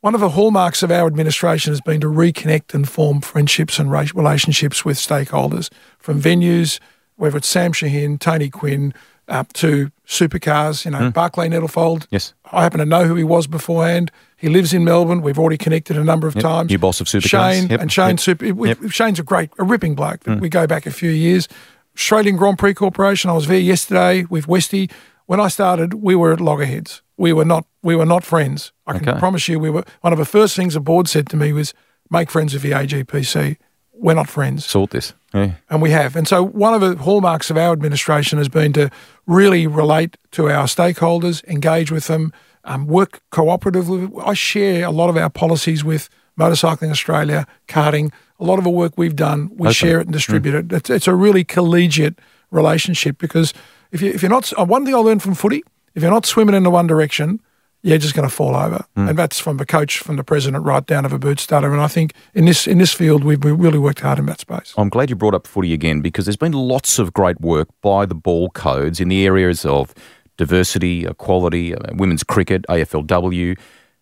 [0.00, 3.90] one of the hallmarks of our administration has been to reconnect and form friendships and
[3.90, 6.80] relationships with stakeholders from venues,
[7.16, 8.94] whether it's Sam Shahin, Tony Quinn,
[9.30, 12.06] up to supercars, you know, Barclay Nettlefold.
[12.10, 12.34] Yes.
[12.52, 14.10] I happen to know who he was beforehand.
[14.36, 15.22] He lives in Melbourne.
[15.22, 16.70] We've already connected a number of times.
[16.70, 17.28] New boss of Supercars.
[17.52, 17.80] Shane Yep.
[17.80, 18.20] and Shane Yep.
[18.20, 18.54] Super.
[18.54, 18.78] we- Yep.
[18.78, 18.92] Mm.
[18.92, 20.20] Shane's a great, a ripping bloke.
[20.26, 21.48] We go back a few years.
[21.96, 23.30] Australian Grand Prix Corporation.
[23.30, 24.88] I was there yesterday with Westy.
[25.26, 27.02] When I started, we were at loggerheads.
[27.16, 27.66] We were not.
[27.82, 28.72] We were not friends.
[28.86, 29.18] I can Okay.
[29.18, 29.58] promise you.
[29.60, 29.84] We were.
[30.00, 31.72] One of the first things the board said to me was,
[32.10, 33.56] "Make friends with the AGPC."
[34.02, 35.12] We're not friends Sort this.
[35.34, 35.52] Yeah.
[35.68, 36.16] and we have.
[36.16, 38.90] And so one of the hallmarks of our administration has been to
[39.26, 42.32] really relate to our stakeholders, engage with them,
[42.64, 44.10] um, work cooperatively.
[44.26, 46.08] I share a lot of our policies with
[46.38, 48.10] Motorcycling Australia, karting.
[48.40, 49.74] A lot of the work we've done, we Okay.
[49.74, 50.72] share it and distribute it.
[50.72, 52.18] It's, it's a really collegiate
[52.50, 53.52] relationship because
[53.92, 55.62] if, you, if you're not, uh, one thing I learned from footy,
[55.94, 57.40] if you're not swimming in the one direction,
[57.82, 58.84] you're just going to fall over.
[58.94, 61.72] And that's from the coach, from the president, right down to the boot starter.
[61.72, 64.40] And I think in this in this field, we've, we've really worked hard in that
[64.40, 64.74] space.
[64.76, 68.04] I'm glad you brought up footy again because there's been lots of great work by
[68.06, 69.94] the ball codes in the areas of
[70.36, 73.58] diversity, equality, uh, women's cricket, AFLW.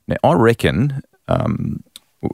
[0.08, 1.82] Now, I reckon, um,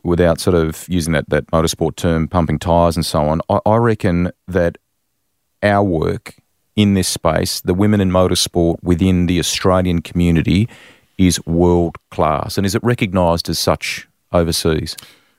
[0.02, 3.76] without sort of using that, that motorsport term, pumping tyres and so on, I, I
[3.76, 4.78] reckon that
[5.62, 6.36] our work
[6.76, 10.68] in this space, the women in motorsport within the Australian community,
[11.18, 12.56] is world class.
[12.56, 14.96] And is it recognised as such overseas?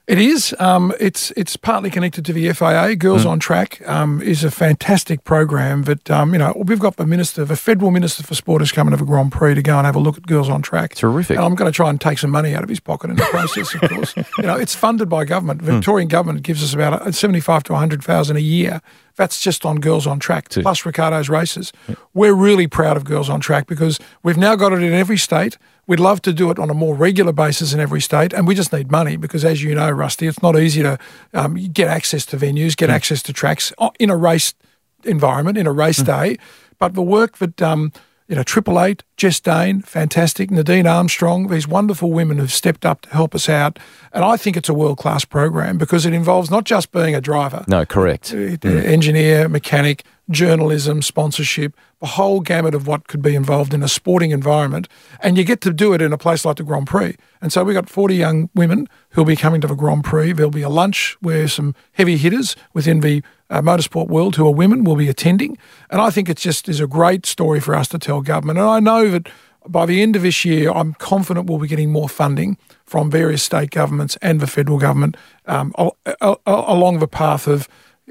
[0.08, 0.56] It is.
[0.60, 2.96] Um, it's it's partly connected to the FIA.
[2.96, 3.30] Girls Hmm.
[3.30, 7.44] on Track um, is a fantastic program that um, you know we've got the minister,
[7.44, 9.96] the federal minister for sport, is coming to the Grand Prix to go and have
[9.96, 10.94] a look at Girls on Track.
[10.94, 11.38] Terrific.
[11.38, 13.24] And I'm going to try and take some money out of his pocket in the
[13.24, 13.74] process.
[13.74, 15.62] of course, you know it's funded by government.
[15.64, 15.78] The Hmm.
[15.78, 18.82] Victorian government gives us about seventy-five to hundred thousand a year.
[19.16, 21.72] That's just on Girls on Track plus Ricardo's races.
[22.14, 25.58] We're really proud of Girls on Track because we've now got it in every state.
[25.88, 28.56] We'd love to do it on a more regular basis in every state, and we
[28.56, 30.98] just need money because, as you know, Rusty, it's not easy to
[31.34, 34.56] um, get access to venues, get access to tracks uh, in a race
[35.04, 36.38] environment, in a race day.
[36.80, 37.92] But the work that um,
[38.28, 43.02] you know, Triple Eight, Jess Dane, fantastic, Nadine Armstrong, these wonderful women have stepped up
[43.02, 43.78] to help us out,
[44.12, 47.22] and I think it's a world class program because it involves not just being a
[47.22, 48.34] driver, No, correct.
[48.34, 53.88] uh, engineer, mechanic, journalism, sponsorship, the whole gamut of what could be involved in a
[53.88, 54.88] sporting environment.
[55.22, 57.16] And you get to do it in a place like the Grand Prix.
[57.42, 60.34] And so we've got 40 young women who'll be coming to the Grand Prix.
[60.34, 64.54] There'll be a lunch where some heavy hitters within the uh, motorsport world who are
[64.54, 65.58] women will be attending.
[65.90, 68.60] And I think it just is a great story for us to tell government.
[68.60, 69.30] And I know that
[69.68, 73.44] by the end of this year, I'm confident we'll be getting more funding from various
[73.44, 75.98] state governments and the federal government um, al-
[76.46, 77.68] along the path of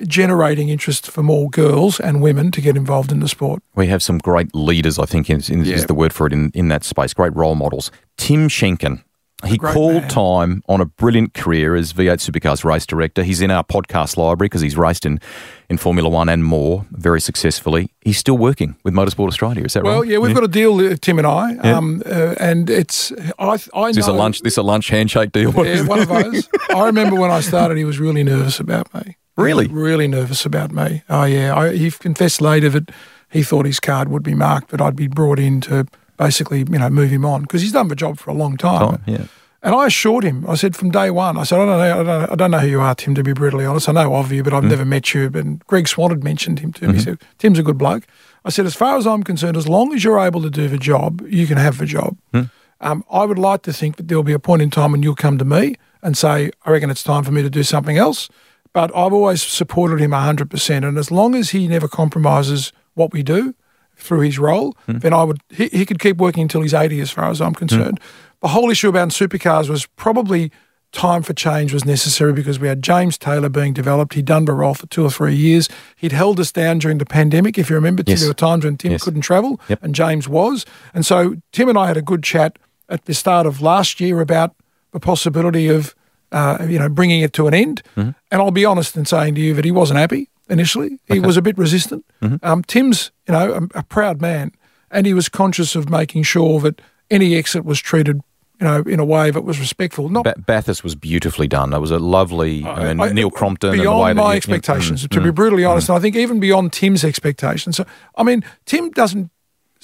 [0.07, 3.63] generating interest for more girls and women to get involved in the sport.
[3.75, 5.87] We have some great leaders, I think is, is Yeah.
[5.87, 7.91] the word for it in, in that space, great role models.
[8.17, 9.03] Tim Schenken.
[9.45, 10.09] He called man.
[10.09, 13.23] time on a brilliant career as V8 Supercars race director.
[13.23, 15.21] He's in our podcast library because he's raced in,
[15.69, 17.91] in Formula One and more very successfully.
[18.01, 19.65] He's still working with Motorsport Australia.
[19.65, 19.99] Is that Well, right?
[19.99, 23.59] Well, yeah, we've got a deal, uh, Tim and I, um, uh, and it's I.
[23.75, 24.41] I Is this a lunch?
[24.41, 25.53] This a lunch handshake deal?
[25.67, 26.49] Yeah, one of those.
[26.75, 29.19] I remember when I started, he was really nervous about me.
[29.37, 29.67] Really?
[29.67, 31.03] really nervous about me.
[31.09, 32.91] Oh yeah, I, he confessed later that
[33.31, 36.79] he thought his card would be marked, but I'd be brought in to basically, you
[36.79, 39.03] know, move him on because he's done the job for a long time.
[39.07, 39.25] Yeah.
[39.61, 42.03] And I assured him, I said from day one, I said, I don't know, I
[42.03, 43.89] don't, I don't know who you are, Tim, to be brutally honest.
[43.89, 44.69] I know of you, but I've Mm.
[44.69, 45.31] never met you.
[45.35, 46.89] And Greg Swan had mentioned him to me.
[46.89, 46.97] Mm-hmm.
[46.99, 48.07] He said, Tim's a good bloke.
[48.45, 50.77] I said, as far as I'm concerned, as long as you're able to do the
[50.77, 52.19] job, you can have the job.
[52.35, 52.51] Mm.
[52.83, 55.15] Um, I would like to think that there'll be a point in time when you'll
[55.17, 58.29] come to me and say, I reckon it's time for me to do something else.
[58.75, 60.87] But I've always supported him 100%.
[60.87, 63.55] And as long as he never compromises what we do
[63.97, 64.99] through his role, hmm.
[64.99, 67.55] then I would he, he could keep working until he's 80 as far as I'm
[67.55, 68.01] concerned.
[68.01, 68.37] Hmm.
[68.43, 70.51] The whole issue about supercars was probably
[70.95, 74.15] time for change was necessary because we had James Taylor being developed.
[74.15, 75.69] He'd done the role for two or three years.
[75.97, 77.59] He'd held us down during the pandemic.
[77.59, 78.21] If you remember, Tim, Yes.
[78.21, 79.03] there were times when Tim Yes.
[79.03, 79.83] couldn't travel Yep.
[79.83, 80.65] and James was.
[80.93, 82.59] And so Tim and I had a good chat
[82.89, 84.55] at the start of last year about
[84.93, 85.95] the possibility of,
[86.35, 87.83] uh, you know, bringing it to an end.
[87.97, 88.11] Mm-hmm.
[88.31, 90.99] And I'll be honest in saying to you that he wasn't happy initially.
[91.07, 92.05] He was a bit resistant.
[92.21, 92.45] Mm-hmm.
[92.45, 94.53] Um, Tim's, you know, a, a proud man,
[94.91, 98.21] and he was conscious of making sure that any exit was treated,
[98.61, 100.09] you know, in a way that was respectful.
[100.09, 101.71] Not Ba- Bathurst was beautifully done.
[101.71, 104.33] That was a lovely, I mean, I- Neil Crompton and the beyond way that my
[104.33, 105.07] you- expectations.
[105.07, 107.77] Mm, to be brutally honest, and I think even beyond Tim's expectations.
[107.77, 107.85] So,
[108.17, 109.31] I mean, Tim doesn't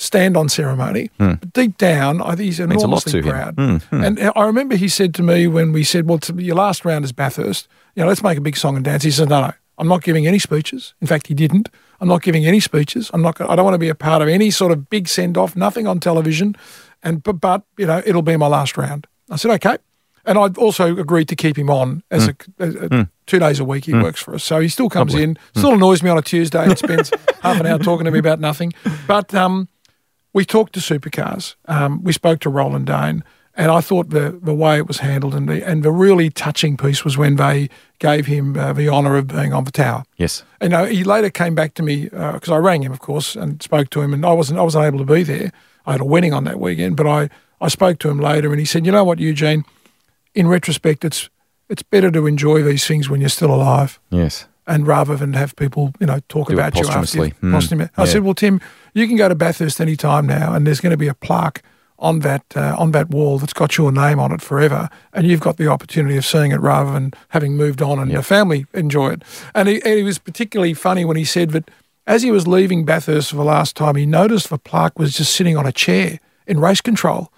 [0.03, 1.11] stand on ceremony.
[1.19, 2.71] But deep down, I think he's Hmm.
[2.73, 3.57] A enormously proud.
[3.57, 4.07] Mm, mm.
[4.07, 7.13] And I remember he said to me when we said, "Well, your last round is
[7.13, 7.69] Bathurst.
[7.95, 10.03] You know, let's make a big song and dance." He said, "No, no, I'm not
[10.03, 10.95] giving any speeches.
[11.01, 11.69] In fact, he didn't.
[12.01, 13.11] I'm not giving any speeches.
[13.13, 13.39] I'm not.
[13.43, 15.55] I don't want to be a part of any sort of big send off.
[15.55, 16.57] Nothing on television.
[17.03, 19.77] And but, but you know, it'll be my last round." I said, "Okay."
[20.27, 23.65] And I'd also agreed to keep him on as a, as a- two days a
[23.65, 23.87] week.
[23.87, 25.39] He works for us, so he still comes in.
[25.57, 27.11] Still annoys me on a Tuesday and spends
[27.43, 28.73] half an hour talking to me about nothing.
[29.07, 29.69] But um,
[30.33, 31.55] we talked to supercars.
[31.66, 35.35] Um, we spoke to Roland Dane, and I thought the the way it was handled
[35.35, 39.16] and the and the really touching piece was when they gave him uh, the honour
[39.16, 40.05] of being on the tower.
[40.16, 40.45] Yes.
[40.62, 43.62] You know, he later came back to me because I rang him, of course, and
[43.62, 45.53] spoke to him, and I wasn't I wasn't able to be there.
[45.87, 47.29] I had a wedding on that weekend, but I
[47.61, 49.64] I spoke to him later, and he said, "You know what, Eugene?
[50.35, 51.29] In retrospect, it's
[51.69, 54.47] it's better to enjoy these things when you're still alive." Yes.
[54.66, 57.29] and rather than have people, you know, talk Do about you after posthumously.
[57.29, 58.09] you've Mm, posthumously- I yeah.
[58.12, 58.61] said, well, Tim,
[58.94, 61.62] you can go to Bathurst any time now, and there's going to be a plaque
[61.98, 65.40] on that uh, on that wall that's got your name on it forever, and you've
[65.40, 69.11] got the opportunity of seeing it rather than having moved on and the family enjoy
[69.11, 69.22] it.
[69.55, 71.70] And he, and he was particularly funny when he said that
[72.07, 75.35] as he was leaving Bathurst for the last time, he noticed the plaque was just
[75.35, 77.33] sitting on a chair in race control.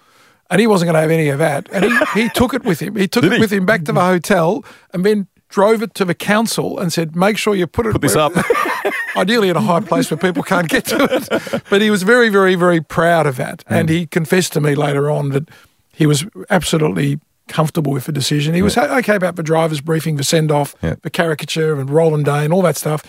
[0.49, 1.67] And he wasn't going to have any of that.
[1.71, 2.95] And he, he took it with him.
[2.95, 3.41] He took Did it he?
[3.41, 4.63] with him back to the hotel
[4.93, 8.01] and then drove it to the council and said, make sure you put it Put
[8.01, 8.33] this up.
[9.15, 11.63] ideally in a high place where people can't get to it.
[11.69, 13.63] But he was very, very, very proud of that.
[13.67, 13.91] And mm.
[13.91, 15.49] he confessed to me later on that
[15.91, 18.55] he was absolutely comfortable with the decision.
[18.55, 20.95] He was okay about the driver's briefing, the send off, Yeah.
[21.03, 23.03] the caricature and Roland Day and all that stuff.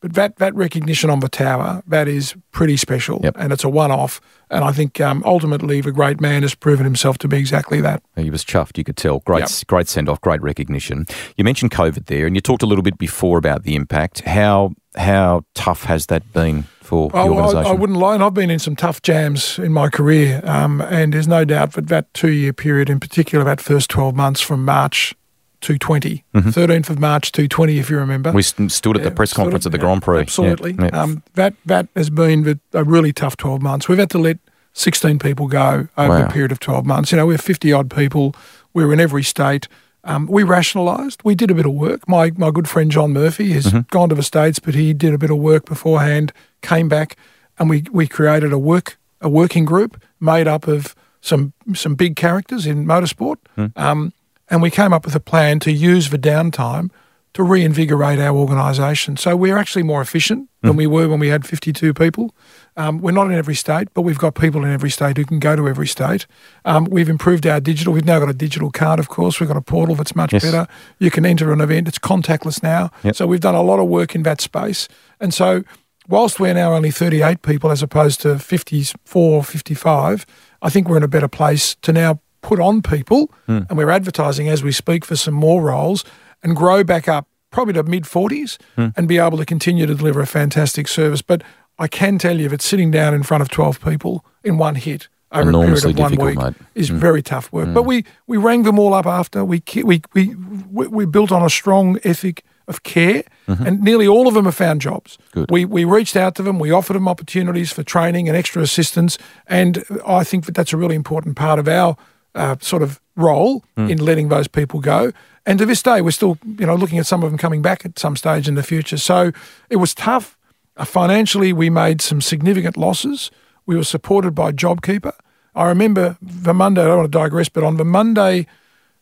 [0.00, 3.20] But that, that recognition on the tower, that is pretty special.
[3.22, 3.36] Yep.
[3.38, 4.20] And it's a one off.
[4.50, 8.02] And I think um, ultimately the great man has proven himself to be exactly that.
[8.16, 9.20] He was chuffed, you could tell.
[9.20, 9.50] Great, Yep.
[9.66, 11.04] great send off, great recognition.
[11.36, 14.20] You mentioned COVID there, and you talked a little bit before about the impact.
[14.20, 17.70] How how tough has that been for the Oh, I, organisation?
[17.76, 21.12] I wouldn't lie, and I've been in some tough jams in my career, um, and
[21.14, 25.14] there's no doubt that that two-year period, in particular, that first 12 months from March
[25.60, 28.30] 220, 13th of March 220, if you remember.
[28.30, 28.36] Mm-hmm.
[28.36, 30.16] We st- stood at the Yeah, press conference of, at the Grand Prix.
[30.16, 30.76] Yeah, Absolutely.
[30.78, 30.86] yeah.
[30.88, 33.88] Um, that that has been a really tough 12 months.
[33.88, 34.38] We've had to let
[34.72, 36.26] 16 people go over Wow.
[36.26, 37.12] a period of 12 months.
[37.12, 38.34] You know, we're 50 odd people.
[38.72, 39.66] We're in every state.
[40.04, 41.20] Um, we rationalised.
[41.24, 42.08] We did a bit of work.
[42.08, 43.80] My my good friend John Murphy has Mm-hmm.
[43.90, 46.32] gone to the states, but he did a bit of work beforehand.
[46.62, 47.16] Came back,
[47.58, 52.16] and we we created a work a working group made up of some some big
[52.16, 53.36] characters in motorsport.
[53.56, 53.66] Hmm.
[53.76, 54.12] Um,
[54.50, 56.90] and we came up with a plan to use the downtime
[57.32, 59.16] to reinvigorate our organisation.
[59.16, 62.34] So we're actually more efficient than we were when we had 52 people.
[62.76, 65.38] Um, we're not in every state, but we've got people in every state who can
[65.38, 66.26] go to every state.
[66.64, 67.92] Um, we've improved our digital.
[67.92, 69.38] We've now got a digital card, of course.
[69.38, 70.42] We've got a portal that's much Yes.
[70.44, 70.66] better.
[70.98, 71.86] You can enter an event.
[71.86, 72.90] It's contactless now.
[73.04, 73.14] Yep.
[73.14, 74.88] So we've done a lot of work in that space.
[75.20, 75.62] And so
[76.08, 80.26] whilst we're now only 38 people as opposed to 54, 55,
[80.62, 83.60] I think we're in a better place to now put on people, hmm.
[83.68, 86.04] and we're advertising as we speak for some more roles
[86.42, 88.88] and grow back up probably to mid 40s hmm.
[88.96, 91.22] and be able to continue to deliver a fantastic service.
[91.22, 91.42] But
[91.78, 95.08] I can tell you that sitting down in front of 12 people in one hit
[95.32, 96.54] over Enormously a period of one week mate.
[96.74, 96.98] is hmm.
[96.98, 97.72] very tough work.
[97.72, 99.44] But we, we rang them all up after.
[99.44, 100.34] We, we, we,
[100.70, 103.66] we, built on a strong ethic of care, mm-hmm.
[103.66, 105.18] and nearly all of them have found jobs.
[105.32, 105.50] Good.
[105.50, 109.18] We, we reached out to them, we offered them opportunities for training and extra assistance,
[109.46, 111.96] and I think that that's a really important part of our
[112.34, 115.12] uh, sort of role in letting those people go.
[115.46, 117.84] And to this day, we're still, you know, looking at some of them coming back
[117.84, 118.96] at some stage in the future.
[118.98, 119.32] So
[119.68, 120.36] it was tough.
[120.76, 123.30] Uh, financially, we made some significant losses.
[123.66, 125.12] We were supported by JobKeeper.
[125.54, 128.46] I remember the Monday, I don't want to digress, but on the Monday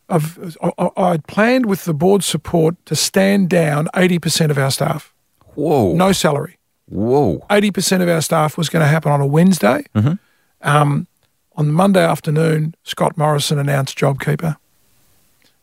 [0.08, 4.70] of, I, I I'd planned with the board support to stand down 80% of our
[4.70, 5.12] staff,
[5.54, 5.92] Whoa.
[5.92, 6.56] no salary.
[6.88, 7.44] Whoa.
[7.50, 9.84] 80% of our staff was going to happen on a Wednesday.
[10.62, 11.06] Um,
[11.58, 14.56] on Monday afternoon, Scott Morrison announced JobKeeper.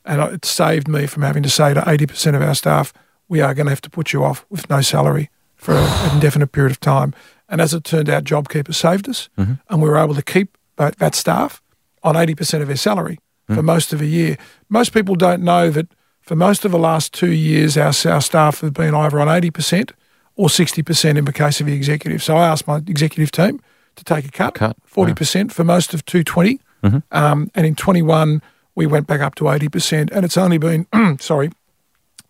[0.03, 2.93] And it saved me from having to say to 80% of our staff,
[3.29, 6.51] we are going to have to put you off with no salary for an indefinite
[6.51, 7.15] period of time.
[7.47, 9.53] And as it turned out, JobKeeper saved us, mm-hmm.
[9.69, 11.61] and we were able to keep that, that staff
[12.03, 13.63] on 80% of their salary for mm.
[13.63, 14.37] most of a year.
[14.67, 15.87] Most people don't know that
[16.21, 19.91] for most of the last two years, our, our staff have been either on 80%
[20.35, 22.21] or 60% in the case of the executive.
[22.21, 23.61] So I asked my executive team
[23.95, 26.59] to take a cut, Cut, 40% for most of 220.
[26.83, 26.97] Mm-hmm.
[27.11, 28.41] Um, and in 21,
[28.75, 30.11] we went back up to 80%.
[30.11, 30.87] And it's only been,
[31.19, 31.51] sorry,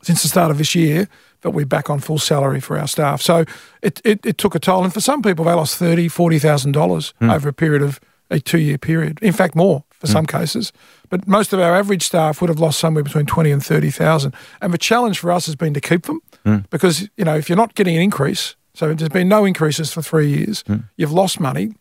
[0.02, 1.08] since the start of this year
[1.42, 3.22] that we're back on full salary for our staff.
[3.22, 3.46] So
[3.82, 4.84] it, it, it took a toll.
[4.84, 6.08] And for some people, they lost $30,000,
[6.40, 7.34] $40,000 mm.
[7.34, 8.00] over a period of
[8.32, 9.20] a two year period.
[9.22, 10.12] In fact, more for mm.
[10.12, 10.72] some cases.
[11.10, 14.34] But most of our average staff would have lost somewhere between 20 and 30,000.
[14.62, 16.70] And the challenge for us has been to keep them mm.
[16.70, 20.02] because, you know, if you're not getting an increase, so there's been no increases for
[20.02, 20.78] three years, hmm.
[20.98, 21.74] you've lost money.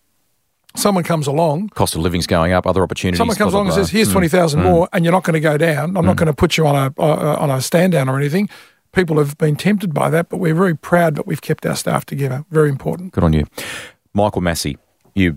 [0.76, 3.18] someone comes along, Cost of living's going up, other opportunities.
[3.18, 3.90] someone comes along and says.
[3.90, 4.12] "Here's hmm.
[4.12, 4.66] twenty thousand hmm.
[4.66, 5.96] more," and you're not going to go down.
[5.96, 8.48] I'm not going to put you on a uh, on a stand down or anything.
[8.92, 12.06] People have been tempted by that, but we're very proud that we've kept our staff
[12.06, 12.44] together.
[12.50, 13.12] Very important.
[13.12, 13.44] Good on you.
[14.12, 14.78] Michael Masi,
[15.16, 15.36] you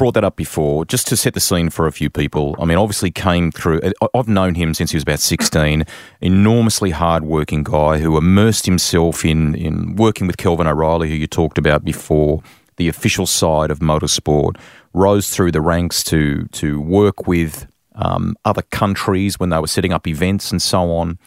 [0.00, 2.56] brought that up before, just to set the scene for a few people.
[2.58, 3.82] I mean, obviously came through,
[4.14, 5.84] I've known him since he was about 16,
[6.22, 11.58] enormously hard-working guy who immersed himself in, in working with Kelvin O'Reilly, who you talked
[11.58, 12.42] about before,
[12.78, 14.56] the official side of motorsport,
[14.94, 19.92] rose through the ranks to, to work with um, other countries when they were setting
[19.92, 21.18] up events and so on.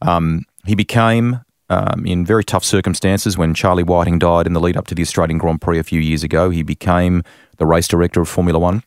[0.00, 4.76] Um, he became, um, in very tough circumstances, when Charlie Whiting died in the lead
[4.76, 7.24] up to the Australian Grand Prix a few years ago, he became
[7.62, 8.82] the race director of Formula One.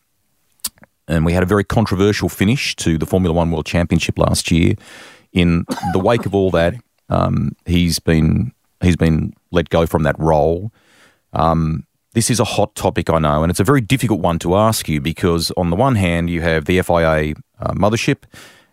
[1.08, 4.74] And we had a very controversial finish to the Formula One World Championship last year.
[5.32, 5.64] In
[5.94, 6.74] the wake of all that,
[7.08, 8.52] um, he's been
[8.82, 10.72] he's been let go from that role.
[11.32, 14.56] Um, this is a hot topic, I know, and it's a very difficult one to
[14.56, 18.24] ask you because, on the one hand, you have the FIA uh, mothership,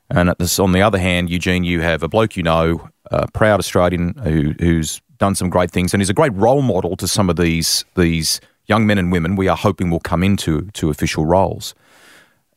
[0.10, 3.60] and this, on the other hand, Eugene, you have a bloke you know, a proud
[3.60, 7.30] Australian who, who's done some great things and is a great role model to some
[7.30, 11.26] of these these young men and women we are hoping will come into to official
[11.26, 11.74] roles.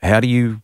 [0.02, 0.60] How do you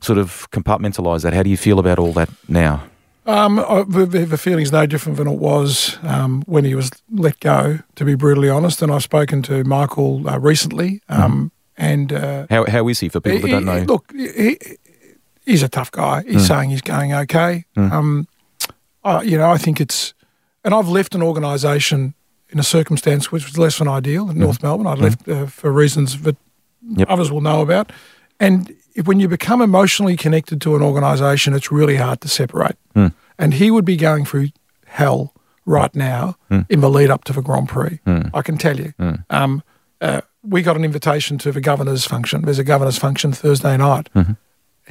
[0.00, 1.34] sort of compartmentalise that?
[1.34, 2.82] How do you feel about all that now?
[3.26, 3.56] Um,
[3.88, 7.80] the, the the feeling's no different than it was um, when he was let go.
[7.96, 12.64] To be brutally honest, and I've spoken to Michael uh, recently, um, and uh, How,
[12.64, 13.80] how is he for people that don't know?
[13.80, 14.56] he- Look, he,
[15.44, 16.22] he's a tough guy.
[16.26, 17.66] He's saying he's going okay.
[17.76, 18.26] Um,
[19.04, 20.14] uh, you know, I think it's,
[20.64, 22.14] and I've left an organisation
[22.50, 24.86] in a circumstance which was less than ideal in North Melbourne.
[24.86, 26.36] I left uh, for reasons that
[26.96, 27.10] Yep.
[27.10, 27.92] others will know about.
[28.40, 32.76] And if, when you become emotionally connected to an organisation, it's really hard to separate.
[33.40, 34.48] And he would be going through
[34.86, 35.34] hell
[35.66, 36.36] right now
[36.70, 37.98] in the lead up to the Grand Prix.
[38.32, 38.92] I can tell you.
[39.28, 39.62] Um,
[40.00, 42.42] uh, we got an invitation to the governor's function.
[42.42, 44.08] There's a governor's function Thursday night.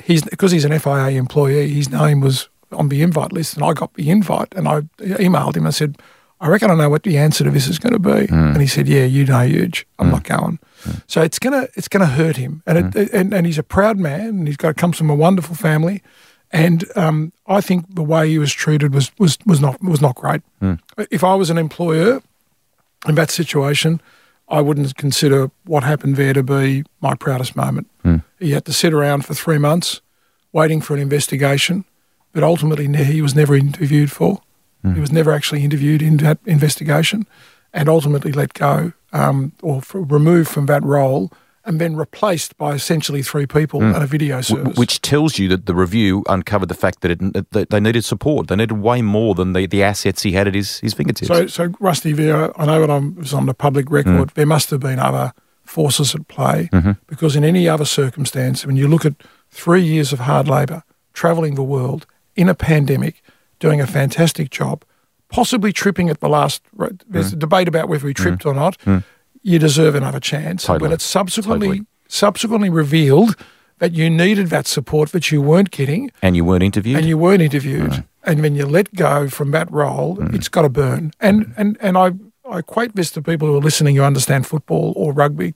[0.03, 1.69] He's because he's an FIA employee.
[1.69, 5.55] His name was on the invite list, and I got the invite, and I emailed
[5.57, 5.65] him.
[5.65, 5.97] I said,
[6.39, 8.51] "I reckon I know what the answer to this is going to be." Hmm.
[8.53, 9.85] And he said, "Yeah, you know, huge.
[9.99, 10.13] I'm hmm.
[10.13, 10.91] not going." Hmm.
[11.07, 14.27] So it's gonna it's gonna hurt him, and it, and and he's a proud man,
[14.29, 16.01] and he's got comes from a wonderful family,
[16.51, 20.15] and um, I think the way he was treated was was was not was not
[20.15, 20.41] great.
[21.11, 22.21] If I was an employer
[23.07, 24.01] in that situation,
[24.49, 27.87] I wouldn't consider what happened there to be my proudest moment.
[28.39, 30.01] He had to sit around for three months
[30.53, 31.85] waiting for an investigation,
[32.31, 34.41] but ultimately he was never interviewed for.
[34.87, 34.95] Mm.
[34.95, 37.25] He was never actually interviewed in that investigation
[37.73, 41.31] and ultimately let go um, or f removed from that role
[41.67, 43.93] and then replaced by essentially three people mm.
[43.93, 44.77] and a video service.
[44.77, 48.47] which tells you that the review uncovered the fact that, it, that they needed support.
[48.47, 51.27] They needed way more than the, the assets he had at his, his fingertips.
[51.27, 53.91] So, so Rusty Vera, I know that I was on the public mm.
[53.91, 54.29] record.
[54.35, 55.33] There must have been other
[55.65, 56.93] forces at play mm-hmm.
[57.07, 59.15] because in any other circumstance, when you look at
[59.51, 60.83] three years of hard labour,
[61.13, 62.05] travelling the world
[62.37, 63.21] in a pandemic,
[63.59, 64.83] doing a fantastic job,
[65.29, 66.61] possibly tripping at the last.
[67.07, 68.23] There's a debate about whether he hmm.
[68.23, 68.81] tripped or not.
[68.81, 68.99] Hmm.
[69.43, 70.63] You deserve another chance.
[70.63, 70.81] Totally.
[70.81, 71.87] When it's subsequently Totally.
[72.07, 73.35] subsequently revealed
[73.79, 76.97] that you needed that support that you weren't getting, and you weren't interviewed?
[76.97, 80.69] and you weren't interviewed, and when you let go from that role, it's got to
[80.69, 81.11] burn.
[81.19, 82.11] And and and I
[82.49, 85.53] I equate this to people who are listening who understand football or rugby.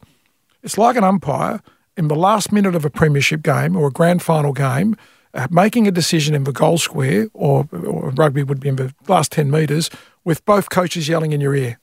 [0.63, 1.61] It's like an umpire
[1.97, 4.95] in the last minute of a premiership game or a grand final game,
[5.33, 8.93] uh, making a decision in the goal square, or, or rugby would be in the
[9.07, 9.89] last ten metres,
[10.23, 11.77] with both coaches yelling in your ear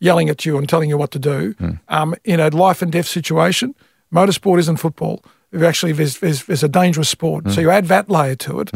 [0.00, 1.54] yelling at you and telling you what to do
[1.88, 3.74] um, in a life and death situation.
[4.12, 5.24] Motorsport isn't football.
[5.60, 7.50] Actually, there's, there's, there's a dangerous sport.
[7.50, 8.70] So you add that layer to it,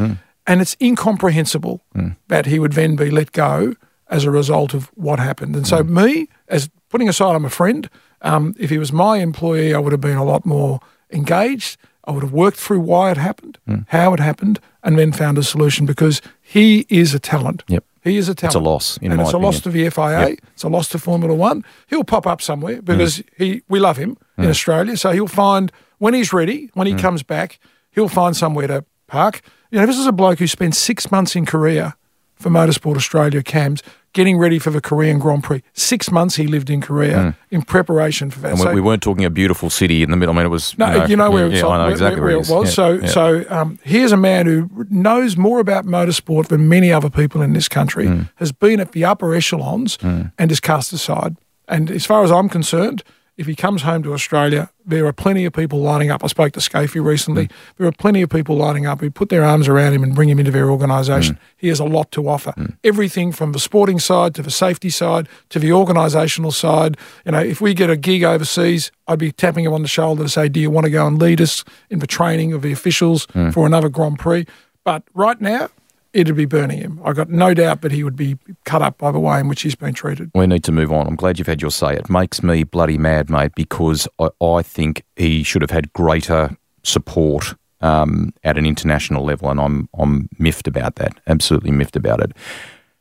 [0.47, 1.79] and it's incomprehensible
[2.27, 3.75] that he would then be let go
[4.09, 5.55] as a result of what happened.
[5.55, 7.89] And so, me, as putting aside I'm a friend,
[8.21, 11.77] um, if he was my employee, I would have been a lot more engaged.
[12.05, 15.43] I would have worked through why it happened, how it happened, and then found a
[15.43, 17.63] solution because he is a talent.
[17.67, 17.83] Yep.
[18.03, 18.51] He is a talent.
[18.51, 20.29] It's a loss, in and it's a loss to the FIA.
[20.29, 20.39] Yep.
[20.53, 21.63] It's a loss to Formula One.
[21.87, 23.25] He'll pop up somewhere because Mm.
[23.37, 24.97] he we love him in Australia.
[24.97, 26.95] So he'll find when he's ready, when Mm.
[26.97, 27.59] he comes back,
[27.91, 29.41] he'll find somewhere to park.
[29.71, 31.95] You know, this is a bloke who spent six months in Korea
[32.35, 33.81] for Motorsport Australia CAMS,
[34.13, 35.61] getting ready for the Korean Grand Prix.
[35.73, 38.47] Six months he lived in Korea in preparation for that.
[38.47, 38.51] Mm.
[38.51, 40.33] and So- we, we weren't talking a beautiful city in the middle.
[40.33, 40.77] I mean, it was.
[40.77, 42.69] no, you know, where, yeah, it's I know where- exactly where, where, it was.
[42.69, 43.05] Yeah, so, yeah.
[43.07, 47.53] so um, here's a man who knows more about motorsport than many other people in
[47.53, 48.05] this country.
[48.07, 48.29] Mm.
[48.35, 51.35] Has been at the upper echelons and is cast aside.
[51.67, 53.03] And as far as I'm concerned,
[53.35, 56.23] if he comes home to Australia, there are plenty of people lining up.
[56.23, 57.45] I spoke to Skaife recently.
[57.45, 57.53] Hmm.
[57.77, 60.29] There are plenty of people lining up who put their arms around him and bring
[60.29, 61.35] him into their organisation.
[61.35, 61.41] Hmm.
[61.57, 62.51] He has a lot to offer.
[62.51, 62.65] Hmm.
[62.83, 66.95] Everything from the sporting side to the safety side to the organisational side.
[67.25, 70.23] You know, if we get a gig overseas, I'd be tapping him on the shoulder
[70.23, 72.71] to say, "Do you want to go and lead us in the training of the
[72.71, 74.45] officials for another Grand Prix?"
[74.83, 75.69] But right now,
[76.13, 77.01] it'd be burning him.
[77.03, 79.63] I've got no doubt that he would be cut up by the way in which
[79.63, 80.31] he's been treated.
[80.35, 81.07] We need to move on.
[81.07, 81.95] I'm glad you've had your say.
[81.95, 86.55] It makes me bloody mad, mate, because I, I think he should have had greater
[86.83, 91.19] support um, at an international level, and I'm I'm miffed about that.
[91.27, 92.31] Absolutely miffed about it.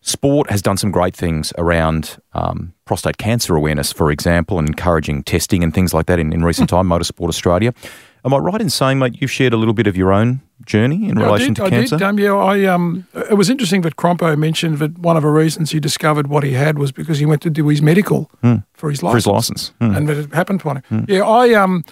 [0.00, 5.22] Sport has done some great things around um, prostate cancer awareness, for example, and encouraging
[5.22, 6.88] testing and things like that in, in recent time.
[6.88, 7.72] Motorsport Australia.
[8.24, 11.08] Am I right in saying, mate, you've shared a little bit of your own journey
[11.08, 11.96] in Yeah, relation I did, to I cancer?
[11.98, 15.28] Did, um, yeah, I um, it was interesting that Crompo mentioned that one of the
[15.30, 18.30] reasons he discovered what he had was because he went to do his medical
[18.74, 19.12] for his license.
[19.12, 19.72] For his license.
[19.80, 19.94] Hmm.
[19.96, 21.06] and that it happened to him.
[21.08, 21.84] Yeah, I um,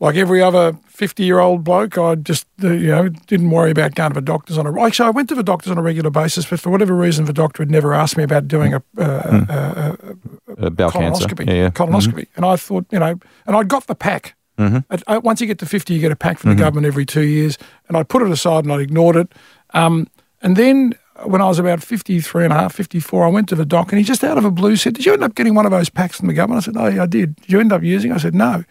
[0.00, 4.14] like every other fifty-year-old bloke, I just uh, you know didn't worry about going to
[4.14, 4.82] the doctors on a.
[4.82, 7.32] Actually, I went to the doctors on a regular basis, but for whatever reason, the
[7.32, 9.02] doctor had never asked me about doing a, uh,
[9.48, 11.26] a, Uh, bowel cancer.
[11.26, 11.46] colonoscopy.
[11.46, 11.70] Yeah, yeah.
[11.70, 14.34] Colonoscopy, and I thought you know, and I'd got the pack.
[14.58, 14.78] Mm-hmm.
[14.90, 17.22] At- once you get to 50, you get a pack from the government every two
[17.22, 17.58] years.
[17.88, 19.32] And I put it aside and I ignored it.
[19.74, 20.08] Um,
[20.42, 20.94] and then
[21.24, 23.98] when I was about 53 and a half, 54, I went to the doc and
[23.98, 25.88] he just out of a blue said, Did you end up getting one of those
[25.88, 26.62] packs from the government?
[26.62, 27.36] I said, Oh, yeah, I did.
[27.36, 28.14] Did you end up using it?
[28.14, 28.64] I said, No.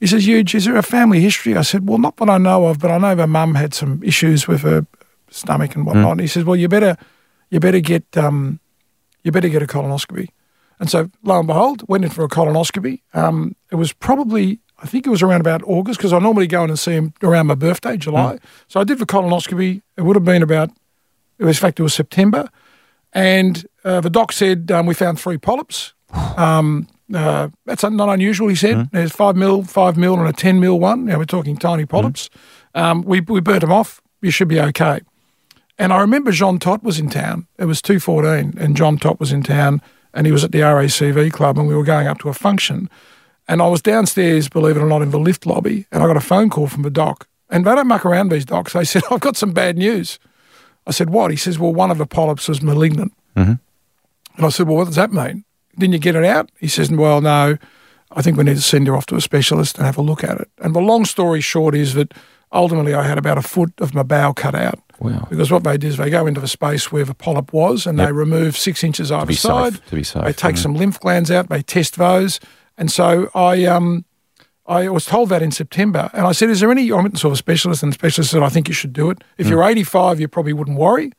[0.00, 1.56] He says, Euge, is there a family history?
[1.56, 4.00] I said, Well, not that I know of, but I know her mum had some
[4.02, 4.86] issues with her
[5.30, 6.12] stomach and whatnot.
[6.12, 6.96] And he says, Well, you better,
[7.50, 8.60] you better get, um,
[9.24, 10.28] you better get a colonoscopy.
[10.80, 13.02] And so, lo and behold, went in for a colonoscopy.
[13.12, 16.62] Um, it was probably, I think it was around about August, because I normally go
[16.64, 18.38] in and see him around my birthday, July.
[18.68, 19.82] So I did the colonoscopy.
[19.96, 20.70] It would have been about,
[21.38, 22.48] it was, in fact, it was September.
[23.12, 25.94] And uh, the doc said, um, we found three polyps.
[26.38, 28.90] Um, uh, that's not unusual, he said.
[28.92, 31.06] There's five mil, five mil, and a 10 mil one.
[31.06, 32.30] Now we're talking tiny polyps.
[32.74, 34.00] Um, we, we burnt them off.
[34.20, 35.00] You should be okay.
[35.78, 37.46] And I remember Jean Todt was in town.
[37.58, 39.80] It was 214, and Jean Todt was in town,
[40.12, 42.90] and he was at the RACV club, and we were going up to a function.
[43.48, 46.16] And I was downstairs, believe it or not, in the lift lobby, and I got
[46.16, 47.26] a phone call from the doc.
[47.50, 48.74] And they don't muck around these docs.
[48.74, 50.18] They said, I've got some bad news.
[50.86, 51.30] I said, What?
[51.30, 53.12] He says, Well, one of the polyps was malignant.
[54.36, 55.44] And I said, Well, what does that mean?
[55.78, 56.50] Didn't you get it out?
[56.58, 57.56] He says, Well, no,
[58.12, 60.24] I think we need to send her off to a specialist and have a look
[60.24, 60.50] at it.
[60.58, 62.12] And the long story short is that
[62.52, 64.80] ultimately I had about a foot of my bowel cut out.
[64.98, 65.26] Wow.
[65.30, 67.98] Because what they did is they go into the space where the polyp was and
[67.98, 69.74] they remove six inches either be side.
[69.74, 70.58] safe, to be safe, They take mm.
[70.58, 72.40] some lymph glands out, they test those.
[72.78, 74.04] And so I um
[74.66, 76.10] I was told that in September.
[76.12, 78.30] And I said, Is there any I went and saw a specialist and the specialist
[78.30, 79.22] said, I think you should do it.
[79.38, 81.12] If you're 85, you probably wouldn't worry.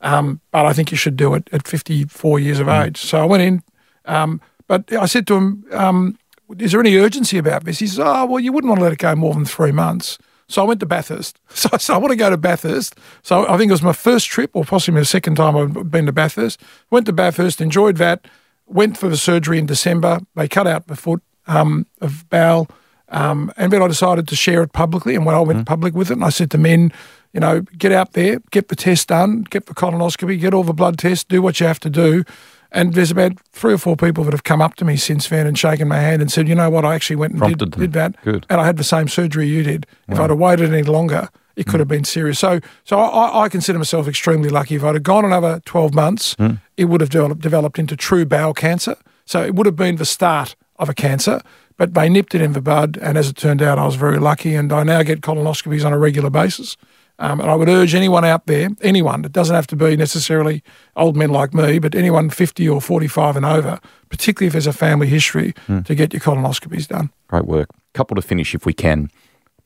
[0.00, 2.98] Um, but I think you should do it at 54 years of age.
[2.98, 3.62] So I went in.
[4.04, 6.18] Um, but I said to him, um,
[6.58, 7.78] Is there any urgency about this?
[7.80, 10.18] He says, Oh, well, you wouldn't want to let it go more than three months.
[10.46, 11.38] So I went to Bathurst.
[11.54, 12.96] So I said, I want to go to Bathurst.
[13.22, 16.06] So I think it was my first trip, or possibly my second time I've been
[16.06, 16.60] to Bathurst.
[16.90, 18.26] Went to Bathurst, enjoyed that.
[18.66, 20.20] Went for the surgery in December.
[20.34, 22.68] They cut out the foot um, of bowel.
[23.08, 25.14] Um, and then I decided to share it publicly.
[25.14, 26.92] And when I went public with it, and I said to men,
[27.32, 30.72] you know, get out there, get the test done, get the colonoscopy, get all the
[30.72, 32.24] blood tests, do what you have to do.
[32.72, 35.46] And there's about three or four people that have come up to me since then
[35.46, 37.92] and shaken my hand and said, you know what, I actually went and did, did
[37.92, 38.20] that.
[38.24, 38.46] Good.
[38.50, 39.86] And I had the same surgery you did.
[40.08, 42.38] If I'd have waited any longer, it could have been serious.
[42.38, 44.74] So, so I, I consider myself extremely lucky.
[44.76, 46.36] If I'd have gone another 12 months,
[46.76, 48.96] it would have developed, developed into true bowel cancer.
[49.24, 51.40] So it would have been the start of a cancer,
[51.76, 52.98] but they nipped it in the bud.
[53.00, 54.54] And as it turned out, I was very lucky.
[54.54, 56.76] And I now get colonoscopies on a regular basis.
[57.20, 60.64] Um, and I would urge anyone out there, anyone, it doesn't have to be necessarily
[60.96, 63.78] old men like me, but anyone 50 or 45 and over,
[64.08, 67.10] particularly if there's a family history, to get your colonoscopies done.
[67.28, 67.68] Great work.
[67.92, 69.10] Couple to finish, if we can.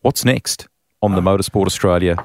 [0.03, 0.69] What's next
[1.03, 2.17] on the Motorsport Australia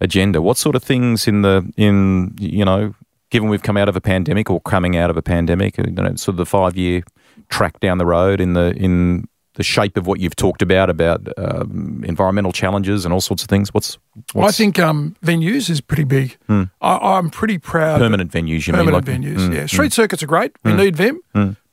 [0.00, 0.40] agenda?
[0.42, 2.94] What sort of things in the in you know,
[3.30, 6.14] given we've come out of a pandemic or coming out of a pandemic, you know,
[6.16, 7.02] sort of the five year
[7.48, 11.26] track down the road in the in the shape of what you've talked about about
[11.36, 13.74] um, environmental challenges and all sorts of things.
[13.74, 13.98] What's,
[14.32, 16.38] Well, I think um, venues is pretty big.
[16.48, 17.98] I, I'm pretty proud.
[17.98, 18.68] permanent venues?
[18.68, 19.66] You permanent mean like, venues, Mm, yeah.
[19.66, 20.52] Street circuits are great.
[20.62, 21.20] We need them.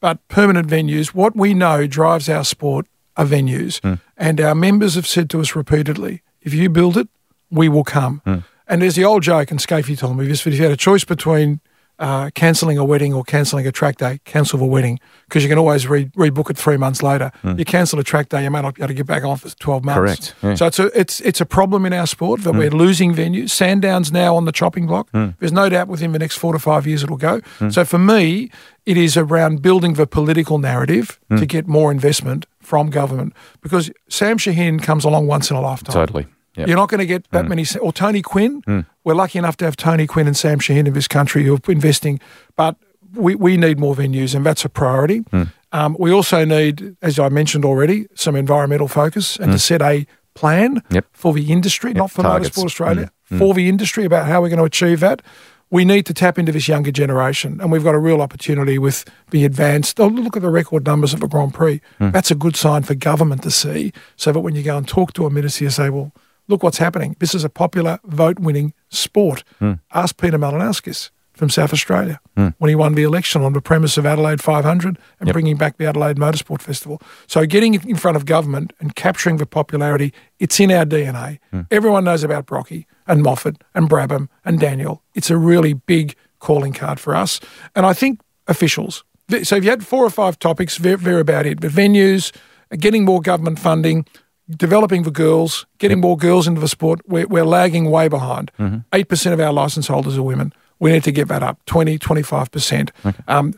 [0.02, 3.80] But permanent venues, what we know drives our sport are venues.
[4.18, 7.10] And our members have said to us repeatedly, if you build it,
[7.52, 8.22] we will come.
[8.24, 8.38] Hmm.
[8.68, 10.78] And there's the old joke, and Skaife told me this, but if you had a
[10.78, 11.62] choice between
[12.00, 15.58] uh, cancelling a wedding or cancelling a track day, cancel the wedding because you can
[15.58, 17.32] always re- rebook it three months later.
[17.42, 17.58] Hmm.
[17.58, 19.50] You cancel a track day, you may not be able to get back on for
[19.50, 19.98] 12 months.
[19.98, 20.02] Hmm.
[20.02, 20.56] Correct, yeah.
[20.56, 22.60] So it's a, it's, it's a problem in our sport that hmm.
[22.60, 23.50] we're losing venues.
[23.50, 25.10] Sandown's now on the chopping block.
[25.12, 27.42] There's no doubt within the next four to five years it'll go.
[27.70, 28.52] So for me,
[28.86, 34.38] it is around building the political narrative to get more investment from government because Sam
[34.38, 35.94] Shahin comes along once in a lifetime.
[35.94, 36.28] Totally.
[36.58, 36.68] Yep.
[36.68, 37.50] You're not going to get that mm.
[37.50, 37.66] many.
[37.80, 38.62] Or Tony Quinn.
[38.64, 38.86] Mm.
[39.04, 41.72] We're lucky enough to have Tony Quinn and Sam Shahin in this country who are
[41.72, 42.20] investing,
[42.56, 42.76] but
[43.14, 45.22] we, we need more venues, and that's a priority.
[45.22, 45.52] Mm.
[45.72, 50.08] Um, we also need, as I mentioned already, some environmental focus and to set a
[50.34, 51.06] plan Yep.
[51.14, 52.58] for the industry, not for targets.
[52.58, 55.22] Motorsport Australia, for the industry about how we're going to achieve that.
[55.70, 59.04] We need to tap into this younger generation, and we've got a real opportunity with
[59.32, 60.00] the advanced.
[60.00, 61.82] Oh, look at the record numbers of the Grand Prix.
[62.00, 65.12] That's a good sign for government to see, so that when you go and talk
[65.14, 66.14] to a minister, you say, "Well,
[66.48, 67.16] look what's happening.
[67.20, 69.74] This is a popular vote-winning sport." Hmm.
[69.94, 72.50] Ask Peter Malinauskas from South Australia hmm.
[72.58, 75.86] when he won the election on the premise of Adelaide 500 and bringing back the
[75.86, 77.00] Adelaide Motorsport Festival.
[77.28, 81.40] So getting in front of government and capturing the popularity, it's in our DNA.
[81.52, 81.62] Hmm.
[81.72, 85.04] Everyone knows about Brocky and Moffat and Brabham and Daniel.
[85.14, 87.40] It's a really big calling card for us.
[87.76, 89.04] And I think officials.
[89.44, 91.60] So if you had four or five topics, they're, they're about it.
[91.60, 92.36] But venues,
[92.80, 94.06] getting more government funding,
[94.50, 98.52] developing the girls, getting more girls into the sport, we're, we're lagging way behind.
[98.92, 100.54] 8% of our license holders are women.
[100.80, 102.90] We need to get that up 20, 25%.
[103.28, 103.54] Um,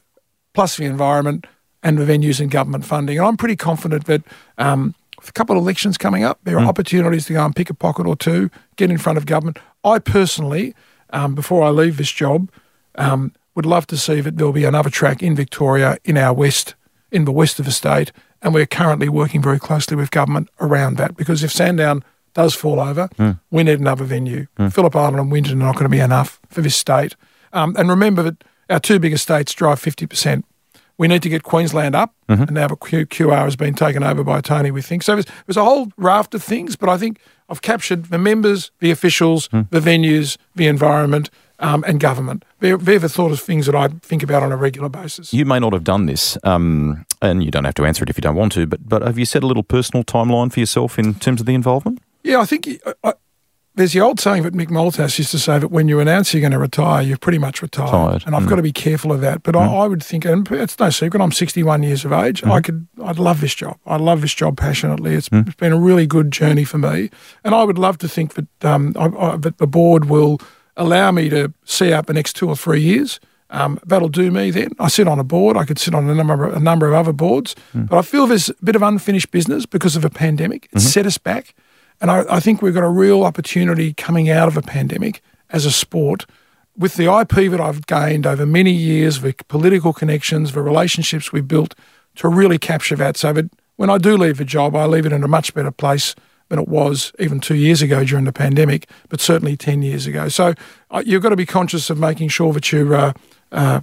[0.54, 1.46] plus the environment
[1.84, 3.18] and the venues and government funding.
[3.18, 4.24] And I'm pretty confident that
[4.58, 7.70] um, with a couple of elections coming up, there are opportunities to go and pick
[7.70, 9.60] a pocket or two, get in front of government.
[9.84, 10.74] I personally,
[11.12, 12.50] um, before I leave this job,
[12.96, 16.76] um, would love to see that there'll be another track in Victoria, in our west,
[17.12, 18.12] in the west of the state,
[18.42, 22.80] and we're currently working very closely with government around that because if Sandown does fall
[22.80, 23.32] over, hmm.
[23.52, 24.48] we need another venue.
[24.58, 24.70] Hmm.
[24.70, 27.16] Phillip Island and Winton are not going to be enough for this state.
[27.54, 30.44] Um, and remember that our two biggest states drive 50%.
[30.98, 32.44] We need to get Queensland up, mm-hmm.
[32.44, 35.02] and now the Q- QR has been taken over by Tony, we think.
[35.02, 38.72] So there's, there's a whole raft of things, but I think I've captured the members,
[38.80, 39.62] the officials, hmm.
[39.70, 41.30] the venues, the environment,
[41.60, 42.44] um, and government.
[42.60, 45.34] They're, they're the sort of things that I think about on a regular basis.
[45.34, 48.18] You may not have done this, um, and you don't have to answer it if
[48.18, 50.98] you don't want to, but, but have you set a little personal timeline for yourself
[50.98, 52.02] in terms of the involvement?
[52.24, 53.14] Yeah, I think I, I,
[53.76, 56.42] there's the old saying that Mick Malthouse used to say that when you announce you're
[56.42, 57.94] going to retire, you're pretty much retired.
[57.94, 59.42] Retired, And I've got to be careful of that.
[59.42, 62.44] But I, I would think, and it's no secret, I'm 61 years of age.
[62.44, 63.78] I could, I'd love this job.
[63.86, 65.14] I love this job passionately.
[65.14, 67.10] It's, it's been a really good journey for me,
[67.46, 70.42] and I would love to think that um, I, I, that the board will
[70.80, 73.20] allow me to see out the next two or three years.
[73.52, 74.70] Um, that'll do me then.
[74.80, 75.58] I sit on a board.
[75.58, 78.28] I could sit on a number of, a number of other boards, but I feel
[78.28, 80.70] there's a bit of unfinished business because of a pandemic.
[80.72, 81.56] It's set us back.
[82.02, 85.66] And I, I think we've got a real opportunity coming out of a pandemic as
[85.66, 86.26] a sport
[86.78, 91.48] with the IP that I've gained over many years, the political connections, the relationships we've
[91.48, 91.76] built
[92.16, 93.18] to really capture that.
[93.18, 95.72] So that when I do leave the job, I leave it in a much better
[95.72, 96.16] place
[96.50, 100.28] than it was even two years ago during the pandemic, but certainly 10 years ago.
[100.30, 100.54] So
[100.92, 103.14] uh, you've got to be conscious of making sure that you uh,
[103.52, 103.82] uh,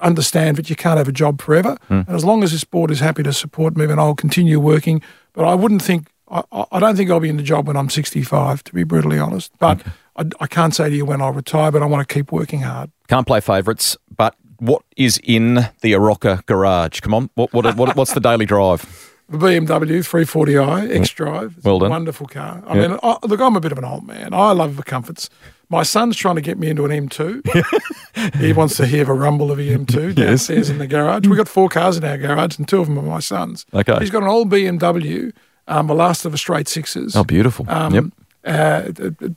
[0.00, 1.76] understand that you can't have a job forever.
[1.88, 5.00] And as long as this board is happy to support me, then I'll continue working.
[5.32, 7.76] But I wouldn't think, I, I- I don't think I'll be in the job when
[7.76, 9.52] I'm 65, to be brutally honest.
[9.58, 9.80] But
[10.16, 12.60] I, I can't say to you when I'll retire, but I want to keep working
[12.60, 12.90] hard.
[13.08, 17.00] Can't play favourites, but what is in the Arocca garage?
[17.00, 19.11] Come on, what, what, what what's the daily drive?
[19.32, 21.54] The BMW 340i X Drive.
[21.56, 21.90] It's Well a done.
[21.90, 22.62] wonderful car.
[22.66, 22.88] I Yeah.
[22.88, 24.34] mean, I, look, I'm a bit of an old man.
[24.34, 25.30] I love the comforts.
[25.70, 28.34] My son's trying to get me into an M2.
[28.36, 31.26] he wants to hear the rumble of the M2 downstairs in the garage.
[31.26, 33.64] We've got four cars in our garage, and two of them are my son's.
[33.72, 33.96] Okay.
[34.00, 35.32] He's got an old BMW,
[35.66, 37.16] um, the last of the straight sixes.
[37.16, 37.64] Oh, beautiful.
[37.70, 38.04] Um, yep.
[38.44, 38.92] uh,
[39.24, 39.28] uh,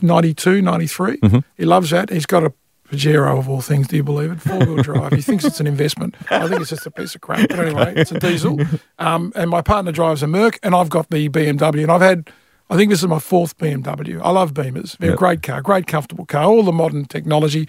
[0.00, 1.16] 92, 93.
[1.16, 1.38] Mm-hmm.
[1.56, 2.10] He loves that.
[2.10, 2.52] He's got a
[2.90, 4.40] Pajero of all things, do you believe it?
[4.40, 5.12] Four wheel drive.
[5.12, 6.14] He thinks it's an investment.
[6.30, 7.48] I think it's just a piece of crap.
[7.48, 8.60] But anyway, it's a diesel.
[8.98, 11.82] Um, and my partner drives a Merc, and I've got the BMW.
[11.82, 12.30] And I've had,
[12.70, 14.20] I think this is my fourth BMW.
[14.22, 14.98] I love Beamers.
[14.98, 15.16] They're Yep.
[15.16, 17.68] a great car, great comfortable car, all the modern technology.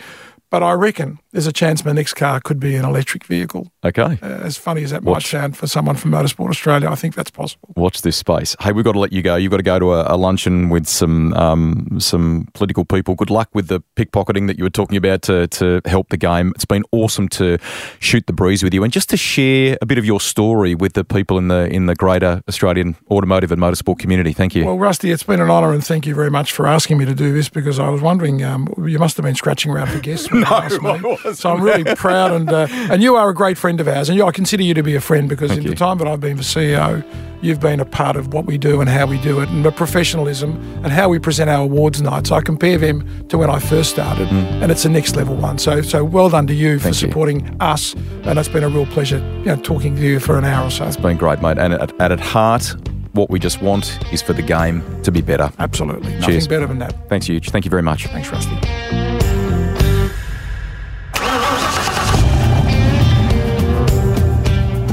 [0.49, 3.71] But I reckon there's a chance my next car could be an electric vehicle.
[3.83, 4.17] Okay.
[4.21, 5.15] Uh, as funny as that Watch.
[5.15, 7.73] might sound for someone from Motorsport Australia, I think that's possible.
[7.75, 8.55] Watch this space.
[8.59, 9.35] Hey, we've got to let you go.
[9.35, 13.15] You've got to go to a, a luncheon with some um, some political people.
[13.15, 16.53] Good luck with the pickpocketing that you were talking about to, to help the game.
[16.55, 17.57] It's been awesome to
[17.99, 20.93] shoot the breeze with you and just to share a bit of your story with
[20.93, 24.31] the people in the in the greater Australian automotive and motorsport community.
[24.33, 24.65] Thank you.
[24.65, 27.15] Well, Rusty, it's been an honour and thank you very much for asking me to
[27.15, 30.27] do this because I was wondering, um, you must have been scratching around for guests
[30.36, 30.89] when you asked me.
[30.89, 31.38] I wasn't.
[31.38, 34.17] So I'm really proud, and uh, and you are a great friend of ours, and
[34.17, 35.69] you, I consider you to be a friend because Thank in you.
[35.71, 37.03] the time that I've been the CEO,
[37.41, 39.71] you've been a part of what we do and how we do it, and the
[39.71, 40.51] professionalism
[40.83, 42.31] and how we present our awards nights.
[42.31, 45.57] I compare them to when I first started, and it's a next level one.
[45.57, 47.01] So so well done to you for Mm.
[47.01, 47.07] You.
[47.07, 50.45] supporting us, and it's been a real pleasure, you know, talking to you for an
[50.45, 50.86] hour or so.
[50.86, 51.57] It's been great, mate.
[51.57, 52.75] And at, at heart,
[53.13, 55.49] what we just want is for the game to be better.
[55.59, 56.47] Absolutely, nothing Cheers.
[56.47, 56.93] better than that.
[57.09, 57.49] Thanks, Euge.
[57.49, 58.07] Thank you very much.
[58.07, 59.34] Thanks, Rusty.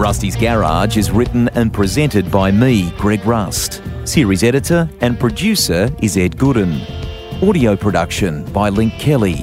[0.03, 3.80] Rusty's Garage is written and presented by me, Greg Rust.
[4.05, 6.82] Series editor and producer is Ed Gooden.
[7.40, 9.36] Audio production by Link Kelly.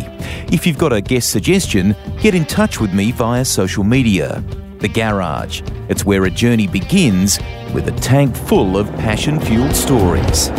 [0.52, 4.44] If you've got a guest suggestion, get in touch with me via social media.
[4.80, 5.62] The Garage.
[5.88, 7.40] It's where a journey begins
[7.74, 10.50] with a tank full of passion fueled stories.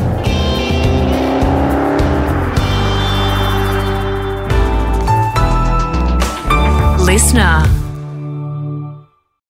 [7.07, 7.80] Listener.